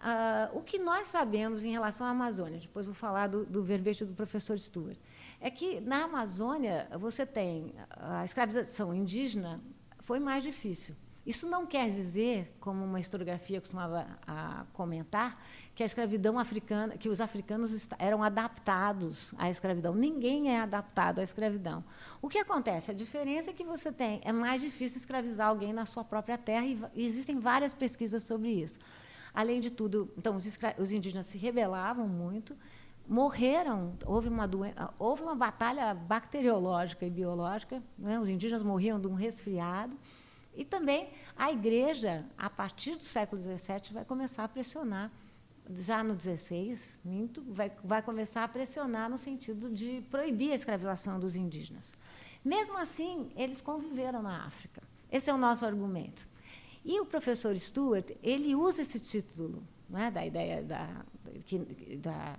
[0.03, 4.05] Uh, o que nós sabemos em relação à Amazônia, depois vou falar do, do verbete
[4.05, 4.98] do professor Stuart,
[5.40, 9.61] é que na Amazônia você tem a escravização indígena
[10.00, 10.96] foi mais difícil.
[11.24, 15.40] Isso não quer dizer, como uma historiografia costumava a, comentar,
[15.72, 19.94] que a escravidão africana, que os africanos eram adaptados à escravidão.
[19.94, 21.84] Ninguém é adaptado à escravidão.
[22.20, 22.90] O que acontece?
[22.90, 26.66] A diferença é que você tem é mais difícil escravizar alguém na sua própria terra
[26.66, 28.80] e existem várias pesquisas sobre isso.
[29.35, 32.57] Além de tudo, então, os, os indígenas se rebelavam muito,
[33.09, 34.49] morreram, houve uma,
[34.99, 38.18] houve uma batalha bacteriológica e biológica, né?
[38.18, 39.97] os indígenas morriam de um resfriado,
[40.55, 45.11] e também a igreja, a partir do século XVII, vai começar a pressionar,
[45.70, 51.18] já no XVI, minto, vai, vai começar a pressionar no sentido de proibir a escravização
[51.18, 51.97] dos indígenas.
[52.45, 54.83] Mesmo assim, eles conviveram na África.
[55.11, 56.28] Esse é o nosso argumento.
[56.85, 61.05] E o professor Stuart, ele usa esse título, né, da ideia da,
[61.45, 61.59] que,
[61.97, 62.37] da,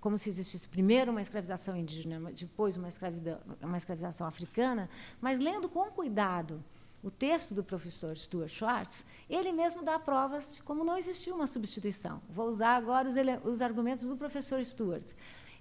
[0.00, 4.88] como se existisse primeiro uma escravização indígena, depois uma, escravidão, uma escravização africana,
[5.20, 6.62] mas lendo com cuidado
[7.02, 11.46] o texto do professor Stuart Schwartz, ele mesmo dá provas de como não existiu uma
[11.46, 12.20] substituição.
[12.28, 15.04] Vou usar agora os, os argumentos do professor Stuart.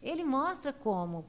[0.02, 1.26] Ele mostra como, uh,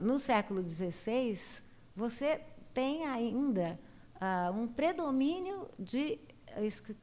[0.00, 1.62] no século XVI,
[1.94, 2.40] você
[2.72, 3.78] tem ainda
[4.22, 6.20] uh, um predomínio de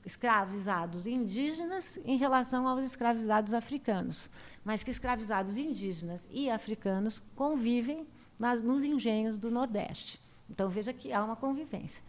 [0.06, 4.30] escravizados indígenas em relação aos escravizados africanos,
[4.64, 8.08] mas que escravizados indígenas e africanos convivem
[8.38, 10.22] nas, nos engenhos do Nordeste.
[10.50, 12.04] Então, veja que há uma convivência.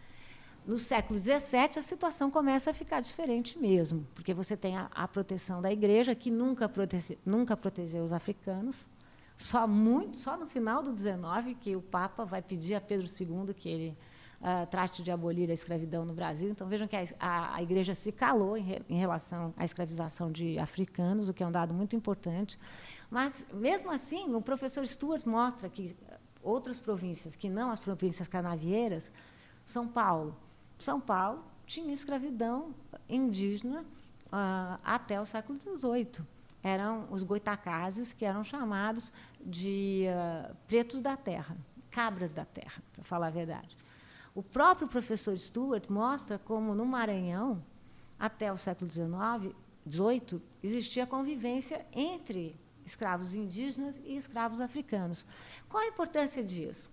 [0.65, 5.07] No século XVII, a situação começa a ficar diferente mesmo, porque você tem a, a
[5.07, 8.87] proteção da igreja, que nunca, protege, nunca protegeu os africanos,
[9.35, 13.55] só, muito, só no final do XIX que o Papa vai pedir a Pedro II
[13.55, 13.97] que ele
[14.41, 16.49] uh, trate de abolir a escravidão no Brasil.
[16.49, 20.31] Então, vejam que a, a, a igreja se calou em, re, em, relação à escravização
[20.31, 22.59] de africanos, o que é um dado muito importante.
[23.09, 25.95] Mas, mesmo assim, o professor Stuart mostra que
[26.41, 29.11] outras províncias, que não as províncias canavieiras,
[29.65, 30.35] São Paulo.
[30.79, 32.73] São Paulo tinha escravidão
[33.07, 36.25] indígena uh, até o século XVIII.
[36.63, 41.55] Eram os goitacazes, que eram chamados de uh, pretos da terra,
[41.89, 43.77] cabras da terra, para falar a verdade.
[44.33, 47.61] O próprio professor Stuart mostra como no Maranhão,
[48.17, 49.53] até o século XIX,
[49.87, 52.55] XVIII, existia convivência entre
[52.85, 55.25] escravos indígenas e escravos africanos.
[55.67, 56.89] Qual a importância disso?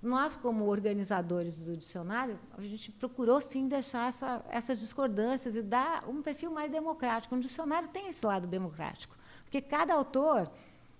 [0.00, 6.08] Nós, como organizadores do dicionário, a gente procurou sim deixar essa, essas discordâncias e dar
[6.08, 7.34] um perfil mais democrático.
[7.34, 10.50] Um dicionário tem esse lado democrático, porque cada autor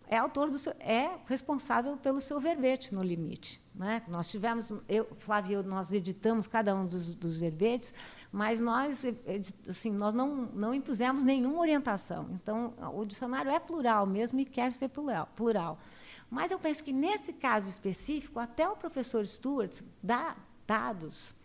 [0.09, 3.63] é autor seu, é responsável pelo seu verbete no limite.
[3.75, 4.03] Né?
[4.09, 7.95] Nós tivemos, eu, Flávio, nós editamos cada um dos, dos verbetes,
[8.33, 9.05] mas nós,
[9.69, 12.29] assim, nós não, não impusemos nenhuma orientação.
[12.33, 15.29] Então, o dicionário é plural mesmo e quer ser plural.
[15.37, 15.79] plural.
[16.31, 20.37] Mas eu penso que, nesse caso específico, até o professor Stuart dá
[20.67, 21.38] dados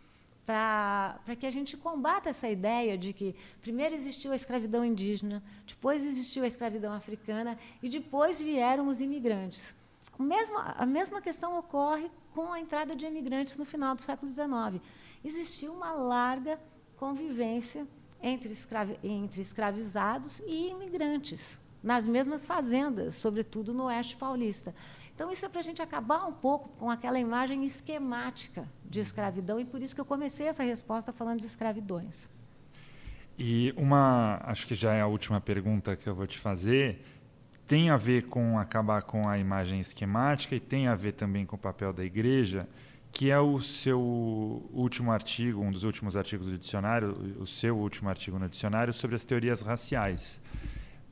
[0.45, 6.03] para que a gente combata essa ideia de que primeiro existiu a escravidão indígena, depois
[6.03, 9.75] existiu a escravidão africana e depois vieram os imigrantes.
[10.17, 14.31] A mesma, a mesma questão ocorre com a entrada de imigrantes no final do século
[14.31, 14.83] XIX.
[15.23, 16.59] Existiu uma larga
[16.97, 17.87] convivência
[18.21, 24.73] entre, escravi, entre escravizados e imigrantes, nas mesmas fazendas, sobretudo no oeste paulista.
[25.15, 29.59] Então, isso é para a gente acabar um pouco com aquela imagem esquemática de escravidão,
[29.59, 32.31] e por isso que eu comecei essa resposta falando de escravidões.
[33.37, 37.03] E uma, acho que já é a última pergunta que eu vou te fazer,
[37.67, 41.55] tem a ver com acabar com a imagem esquemática e tem a ver também com
[41.55, 42.67] o papel da igreja,
[43.11, 43.99] que é o seu
[44.73, 49.15] último artigo, um dos últimos artigos do dicionário, o seu último artigo no dicionário sobre
[49.15, 50.41] as teorias raciais.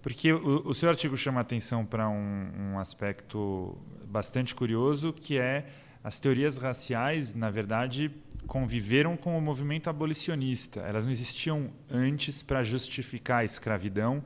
[0.02, 5.68] Porque o, o seu artigo chama atenção para um, um aspecto bastante curioso, que é
[6.04, 8.12] as teorias raciais, na verdade,
[8.48, 10.82] conviveram com o movimento abolicionista.
[10.82, 14.24] Elas não existiam antes para justificar a escravidão.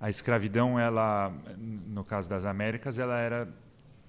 [0.00, 3.48] A escravidão, ela, no caso das Américas, ela era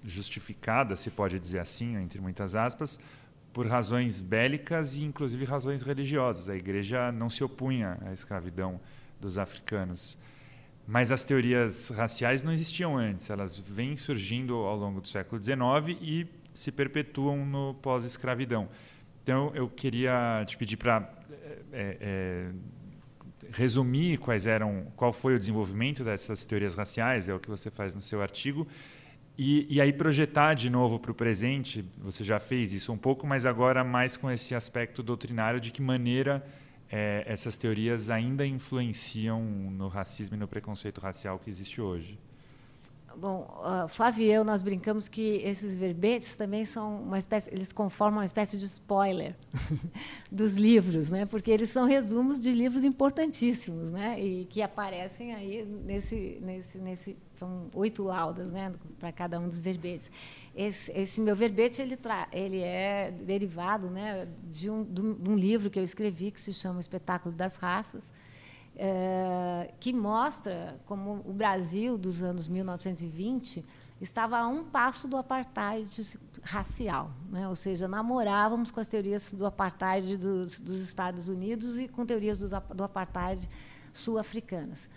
[0.04, 3.00] justificada, se pode dizer assim, entre muitas aspas,
[3.52, 6.48] por razões bélicas e inclusive razões religiosas.
[6.48, 8.80] A igreja não se opunha à escravidão
[9.20, 10.16] dos africanos.
[10.90, 15.98] Mas as teorias raciais não existiam antes, elas vêm surgindo ao longo do século XIX
[16.00, 18.70] e se perpetuam no pós-escravidão.
[19.22, 21.06] Então, eu queria te pedir para
[21.70, 22.50] é, é,
[23.52, 27.94] resumir quais eram, qual foi o desenvolvimento dessas teorias raciais, é o que você faz
[27.94, 28.66] no seu artigo,
[29.36, 31.84] e, e aí projetar de novo para o presente.
[31.98, 35.82] Você já fez isso um pouco, mas agora mais com esse aspecto doutrinário de que
[35.82, 36.42] maneira
[36.90, 42.18] é, essas teorias ainda influenciam no racismo e no preconceito racial que existe hoje?
[43.16, 47.72] Bom, uh, Flávio e eu nós brincamos que esses verbetes também são uma espécie, eles
[47.72, 49.34] conformam uma espécie de spoiler
[50.30, 51.26] dos livros, né?
[51.26, 54.20] Porque eles são resumos de livros importantíssimos, né?
[54.20, 58.72] E que aparecem aí nesse, nesse, nesse são oito laudas, né?
[59.00, 60.10] Para cada um dos verbetes.
[60.60, 64.26] Esse, esse meu verbete ele, tra, ele é derivado, né?
[64.50, 65.00] De um, de
[65.30, 68.12] um livro que eu escrevi que se chama o Espetáculo das Raças
[68.78, 73.64] é, que mostra como o Brasil dos anos 1920
[74.00, 75.88] estava a um passo do apartheid
[76.44, 77.48] racial, né?
[77.48, 82.38] ou seja, namorávamos com as teorias do apartheid dos, dos Estados Unidos e com teorias
[82.38, 83.48] do, do apartheid
[83.92, 84.88] sul-africanas.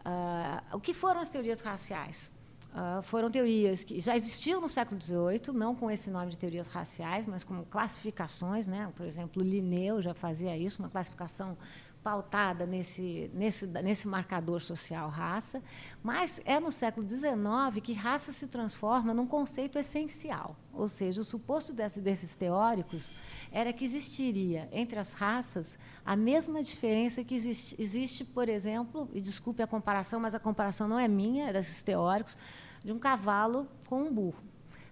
[0.00, 2.32] Uh, o que foram as teorias raciais?
[2.72, 6.68] Uh, foram teorias que já existiam no século XVIII, não com esse nome de teorias
[6.68, 8.68] raciais, mas como classificações.
[8.68, 8.92] Né?
[8.94, 11.58] Por exemplo, Linneu já fazia isso, uma classificação
[12.02, 15.62] pautada nesse, nesse, nesse marcador social raça,
[16.02, 20.56] mas é no século XIX que raça se transforma num conceito essencial.
[20.72, 23.12] Ou seja, o suposto desse, desses teóricos
[23.52, 29.20] era que existiria entre as raças a mesma diferença que existe, existe, por exemplo, e
[29.20, 32.36] desculpe a comparação, mas a comparação não é minha, é desses teóricos,
[32.82, 34.42] de um cavalo com um burro.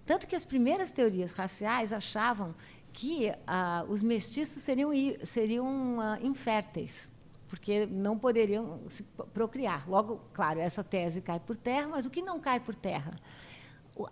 [0.05, 2.55] tanto que as primeiras teorias raciais achavam
[2.93, 4.91] que ah, os mestiços seriam,
[5.23, 7.09] seriam ah, inférteis,
[7.47, 9.89] porque não poderiam se procriar.
[9.89, 13.15] Logo, claro, essa tese cai por terra, mas o que não cai por terra?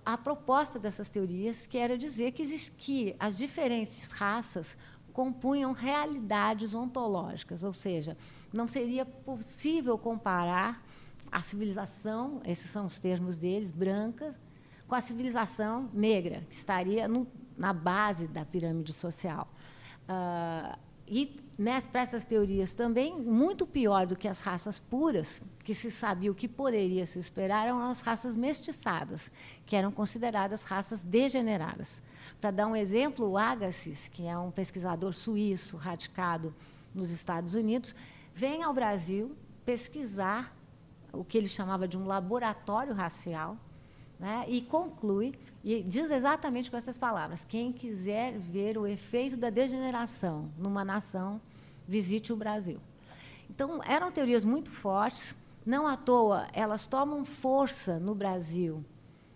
[0.06, 4.78] A proposta dessas teorias que era dizer que, existe, que as diferentes raças
[5.14, 8.18] compunham realidades ontológicas, ou seja,
[8.54, 10.84] não seria possível comparar
[11.32, 14.36] a civilização, esses são os termos deles, branca,
[14.88, 17.08] com a civilização negra, que estaria
[17.58, 19.48] na base da pirâmide social.
[20.04, 20.78] Uh,
[21.08, 25.90] e nessas, para essas teorias também, muito pior do que as raças puras, que se
[25.90, 29.32] sabia o que poderia se esperar, eram as raças mestiçadas,
[29.66, 32.04] que eram consideradas raças degeneradas.
[32.42, 36.54] Para dar um exemplo, o Agassiz, que é um pesquisador suíço radicado
[36.94, 37.96] nos Estados Unidos,
[38.34, 39.36] vem ao Brasil
[39.66, 40.56] pesquisar
[41.12, 43.58] o que ele chamava de um laboratório racial,
[44.20, 49.50] né, e conclui, e diz exatamente com essas palavras: quem quiser ver o efeito da
[49.50, 51.40] degeneração numa nação,
[51.88, 52.80] visite o Brasil.
[53.50, 58.84] Então, eram teorias muito fortes, não à toa elas tomam força no Brasil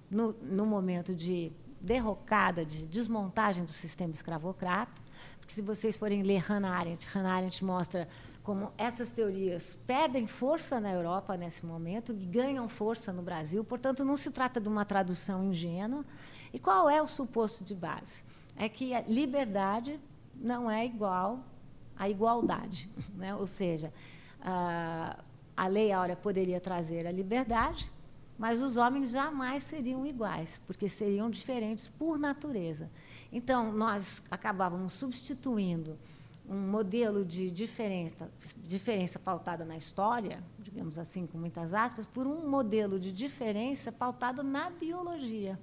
[0.09, 5.01] no, no momento de derrocada, de desmontagem do sistema escravocrata,
[5.39, 8.07] porque se vocês forem ler Hannah Arendt, Hannah Arendt mostra
[8.43, 13.63] como essas teorias perdem força na Europa nesse momento ganham força no Brasil.
[13.63, 16.03] Portanto, não se trata de uma tradução ingênua.
[16.53, 18.23] E qual é o suposto de base?
[18.55, 19.99] É que a liberdade
[20.35, 21.43] não é igual
[21.95, 22.89] à igualdade.
[23.15, 23.35] Né?
[23.35, 23.93] Ou seja,
[24.41, 25.17] a,
[25.55, 27.91] a Lei Áurea poderia trazer a liberdade,
[28.35, 32.89] mas os homens jamais seriam iguais, porque seriam diferentes por natureza.
[33.31, 35.99] Então, nós acabávamos substituindo
[36.49, 38.29] um modelo de diferença,
[38.63, 44.43] diferença pautada na história, digamos assim, com muitas aspas, por um modelo de diferença pautado
[44.43, 45.59] na biologia.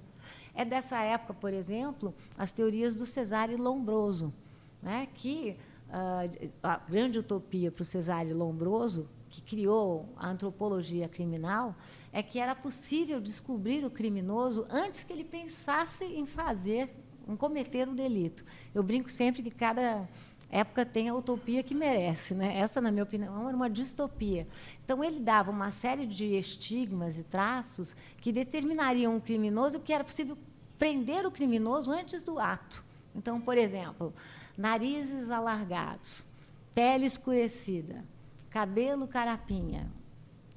[0.53, 4.33] É dessa época, por exemplo, as teorias do Cesare Lombroso,
[4.81, 5.57] né, que
[5.89, 11.75] uh, a grande utopia para o Cesare Lombroso, que criou a antropologia criminal,
[12.11, 16.91] é que era possível descobrir o criminoso antes que ele pensasse em fazer,
[17.27, 18.43] em cometer um delito.
[18.73, 20.09] Eu brinco sempre que cada
[20.49, 22.33] época tem a utopia que merece.
[22.33, 22.57] Né?
[22.57, 24.45] Essa, na minha opinião, era uma distopia.
[24.83, 30.03] Então, ele dava uma série de estigmas e traços que determinariam um criminoso que era
[30.03, 30.37] possível
[30.77, 32.83] prender o criminoso antes do ato.
[33.15, 34.13] Então, por exemplo,
[34.57, 36.25] narizes alargados,
[36.73, 38.03] pele escurecida,
[38.49, 39.91] cabelo carapinha.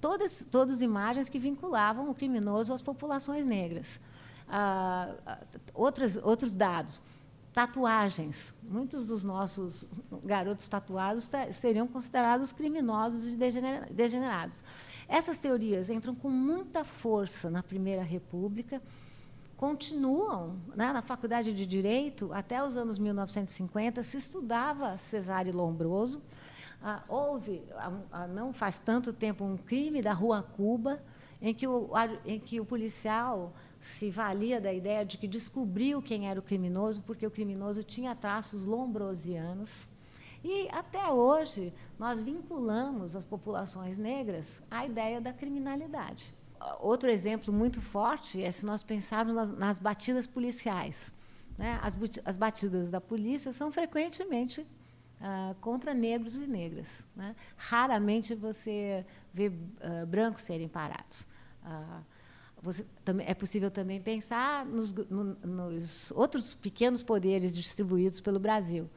[0.00, 4.00] Todas, todas imagens que vinculavam o criminoso às populações negras.
[4.48, 5.38] Ah, ah
[5.74, 7.00] outras, outros dados
[7.52, 8.54] tatuagens.
[8.62, 9.86] Muitos dos nossos
[10.24, 13.36] garotos tatuados seriam considerados criminosos e
[13.90, 14.64] degenerados.
[15.06, 18.80] Essas teorias entram com muita força na Primeira República,
[19.56, 26.22] continuam né, na Faculdade de Direito até os anos 1950 se estudava Cesare Lombroso.
[26.82, 27.62] Ah, houve,
[28.10, 31.00] ah, não faz tanto tempo, um crime da Rua Cuba,
[31.40, 31.90] em que o,
[32.24, 33.52] em que o policial
[33.82, 38.14] se valia da ideia de que descobriu quem era o criminoso, porque o criminoso tinha
[38.14, 39.88] traços lombrosianos.
[40.44, 46.32] E até hoje nós vinculamos as populações negras à ideia da criminalidade.
[46.78, 51.12] Outro exemplo muito forte é se nós pensarmos nas, nas batidas policiais.
[51.58, 51.80] Né?
[51.82, 54.64] As, as, batidas da polícia são frequentemente
[55.20, 57.04] ah, contra negros e negras.
[57.16, 57.34] Né?
[57.56, 59.04] Raramente você
[59.34, 61.26] vê ah, brancos serem parados.
[61.64, 62.02] Ah,
[62.62, 62.86] você,
[63.26, 68.88] é possível também pensar nos, no, nos outros pequenos poderes distribuídos pelo Brasil.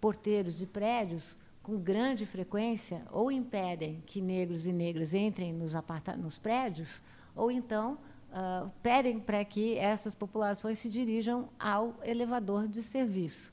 [0.00, 5.72] Porteiros de prédios, com grande frequência, ou impedem que negros e negras entrem nos,
[6.18, 7.02] nos prédios,
[7.34, 7.98] ou então
[8.30, 13.52] uh, pedem para que essas populações se dirijam ao elevador de serviço.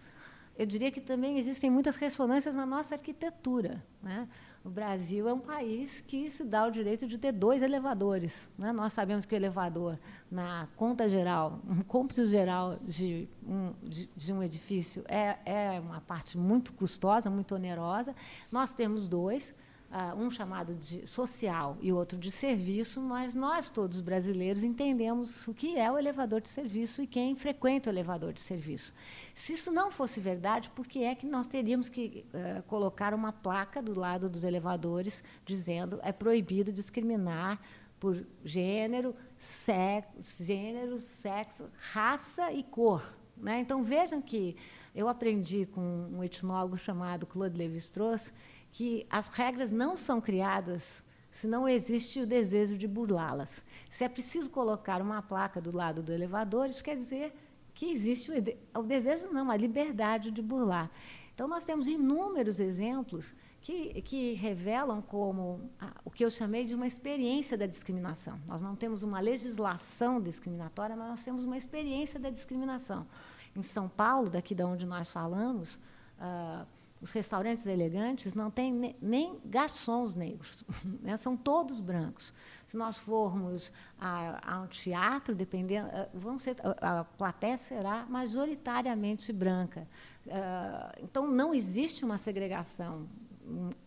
[0.55, 3.83] Eu diria que também existem muitas ressonâncias na nossa arquitetura.
[4.03, 4.27] Né?
[4.63, 8.49] O Brasil é um país que se dá o direito de ter dois elevadores.
[8.57, 8.73] Né?
[8.73, 9.97] Nós sabemos que o elevador,
[10.29, 16.01] na conta geral, um cômputo geral de um, de, de um edifício, é, é uma
[16.01, 18.13] parte muito custosa, muito onerosa.
[18.51, 19.55] Nós temos dois
[19.91, 25.53] uh, um chamado de social e outro de serviço, mas nós todos brasileiros entendemos o
[25.53, 28.93] que é o elevador de serviço e quem frequenta o elevador de serviço.
[29.33, 33.31] Se isso não fosse verdade, por que é que nós teríamos que uh, colocar uma
[33.31, 37.59] placa do lado dos elevadores dizendo é proibido discriminar
[37.99, 43.03] por gênero, sexo, gênero, sexo, raça e cor.
[43.35, 43.59] Né?
[43.59, 44.55] Então vejam que
[44.95, 45.81] eu aprendi com
[46.11, 48.33] um etnólogo chamado Claude Lévi-Strauss
[48.71, 53.63] que as regras não são criadas se não existe o desejo de burlá-las.
[53.89, 57.33] Se é preciso colocar uma placa do lado do elevador, isso quer dizer
[57.73, 58.31] que existe
[58.75, 60.89] o, desejo, não, a liberdade de burlar.
[61.33, 66.75] Então, nós temos inúmeros exemplos que, que revelam como a, o que eu chamei de
[66.75, 68.37] uma experiência da discriminação.
[68.45, 73.07] Nós não temos uma legislação discriminatória, mas nós temos uma experiência da discriminação.
[73.55, 75.75] Em São Paulo, daqui de onde nós falamos,
[76.19, 76.67] uh,
[77.01, 80.65] os restaurantes elegantes não têm ne, nem garçons negros,
[81.01, 81.15] né?
[81.17, 82.33] são todos brancos.
[82.65, 88.05] Se nós formos a, a um teatro, dependendo, uh, vão ser, a, a plateia será
[88.05, 89.87] majoritariamente branca.
[90.25, 93.07] Uh, então, não existe uma segregação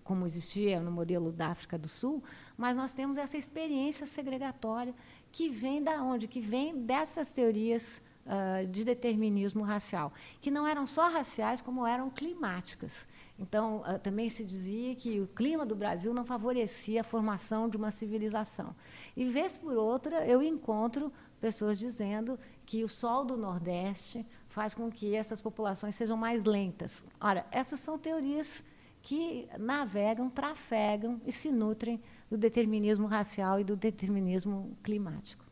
[0.03, 2.23] como existia no modelo da África do Sul,
[2.57, 4.95] mas nós temos essa experiência segregatória
[5.31, 6.27] que vem da onde?
[6.27, 12.11] Que vem dessas teorias uh, de determinismo racial, que não eram só raciais, como eram
[12.11, 13.09] climáticas.
[13.39, 17.77] Então, uh, também se dizia que o clima do Brasil não favorecia a formação de
[17.77, 18.75] uma civilização.
[19.16, 24.91] E, vez por outra, eu encontro pessoas dizendo que o sol do Nordeste faz com
[24.91, 27.05] que essas populações sejam mais lentas.
[27.20, 28.64] Ora, essas são teorias
[29.03, 32.01] que navegam, trafegam e se nutrem
[32.31, 35.45] do determinismo racial e do determinismo climático.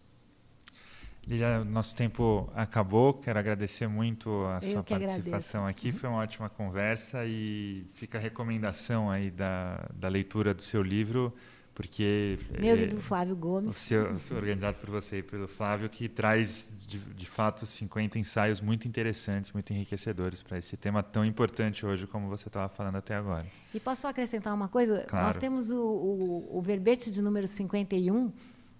[1.26, 3.14] Lilia, nosso tempo acabou.
[3.14, 5.80] Quero agradecer muito a sua participação agradeço.
[5.80, 5.88] aqui.
[5.88, 5.98] Uhum.
[5.98, 11.32] Foi uma ótima conversa e fica a recomendação aí da, da leitura do seu livro
[11.80, 16.10] porque meu e do Flávio Gomes, o seu, organizado por você e pelo Flávio, que
[16.10, 21.86] traz de, de fato 50 ensaios muito interessantes, muito enriquecedores para esse tema tão importante
[21.86, 23.46] hoje como você estava falando até agora.
[23.72, 25.06] E posso só acrescentar uma coisa?
[25.08, 25.26] Claro.
[25.26, 28.30] Nós temos o, o, o verbete de número 51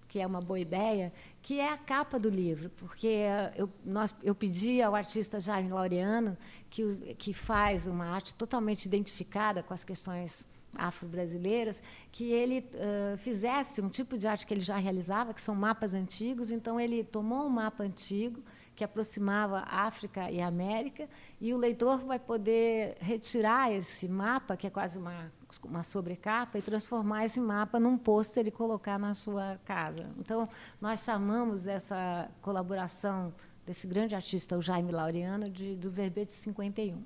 [0.07, 3.23] que é uma boa ideia, que é a capa do livro, porque
[3.55, 6.37] eu, nós, eu pedi ao artista Jaime Laureano,
[6.69, 11.81] que, que faz uma arte totalmente identificada com as questões afro-brasileiras,
[12.11, 15.93] que ele uh, fizesse um tipo de arte que ele já realizava, que são mapas
[15.93, 16.51] antigos.
[16.51, 18.41] Então, ele tomou um mapa antigo
[18.75, 24.69] que aproximava África e América, e o leitor vai poder retirar esse mapa, que é
[24.69, 25.31] quase uma,
[25.63, 30.09] uma sobrecapa, e transformar esse mapa num pôster e colocar na sua casa.
[30.17, 30.47] Então,
[30.79, 33.33] nós chamamos essa colaboração
[33.65, 37.03] desse grande artista, o Jaime Laureano, de, do Verbete 51.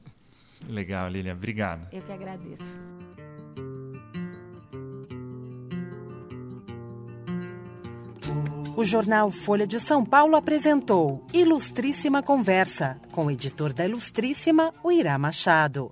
[0.68, 1.34] Legal, Lilian.
[1.34, 1.88] Obrigado.
[1.92, 2.80] Eu que agradeço.
[8.76, 14.92] O jornal Folha de São Paulo apresentou Ilustríssima Conversa, com o editor da Ilustríssima, o
[14.92, 15.90] Irá Machado.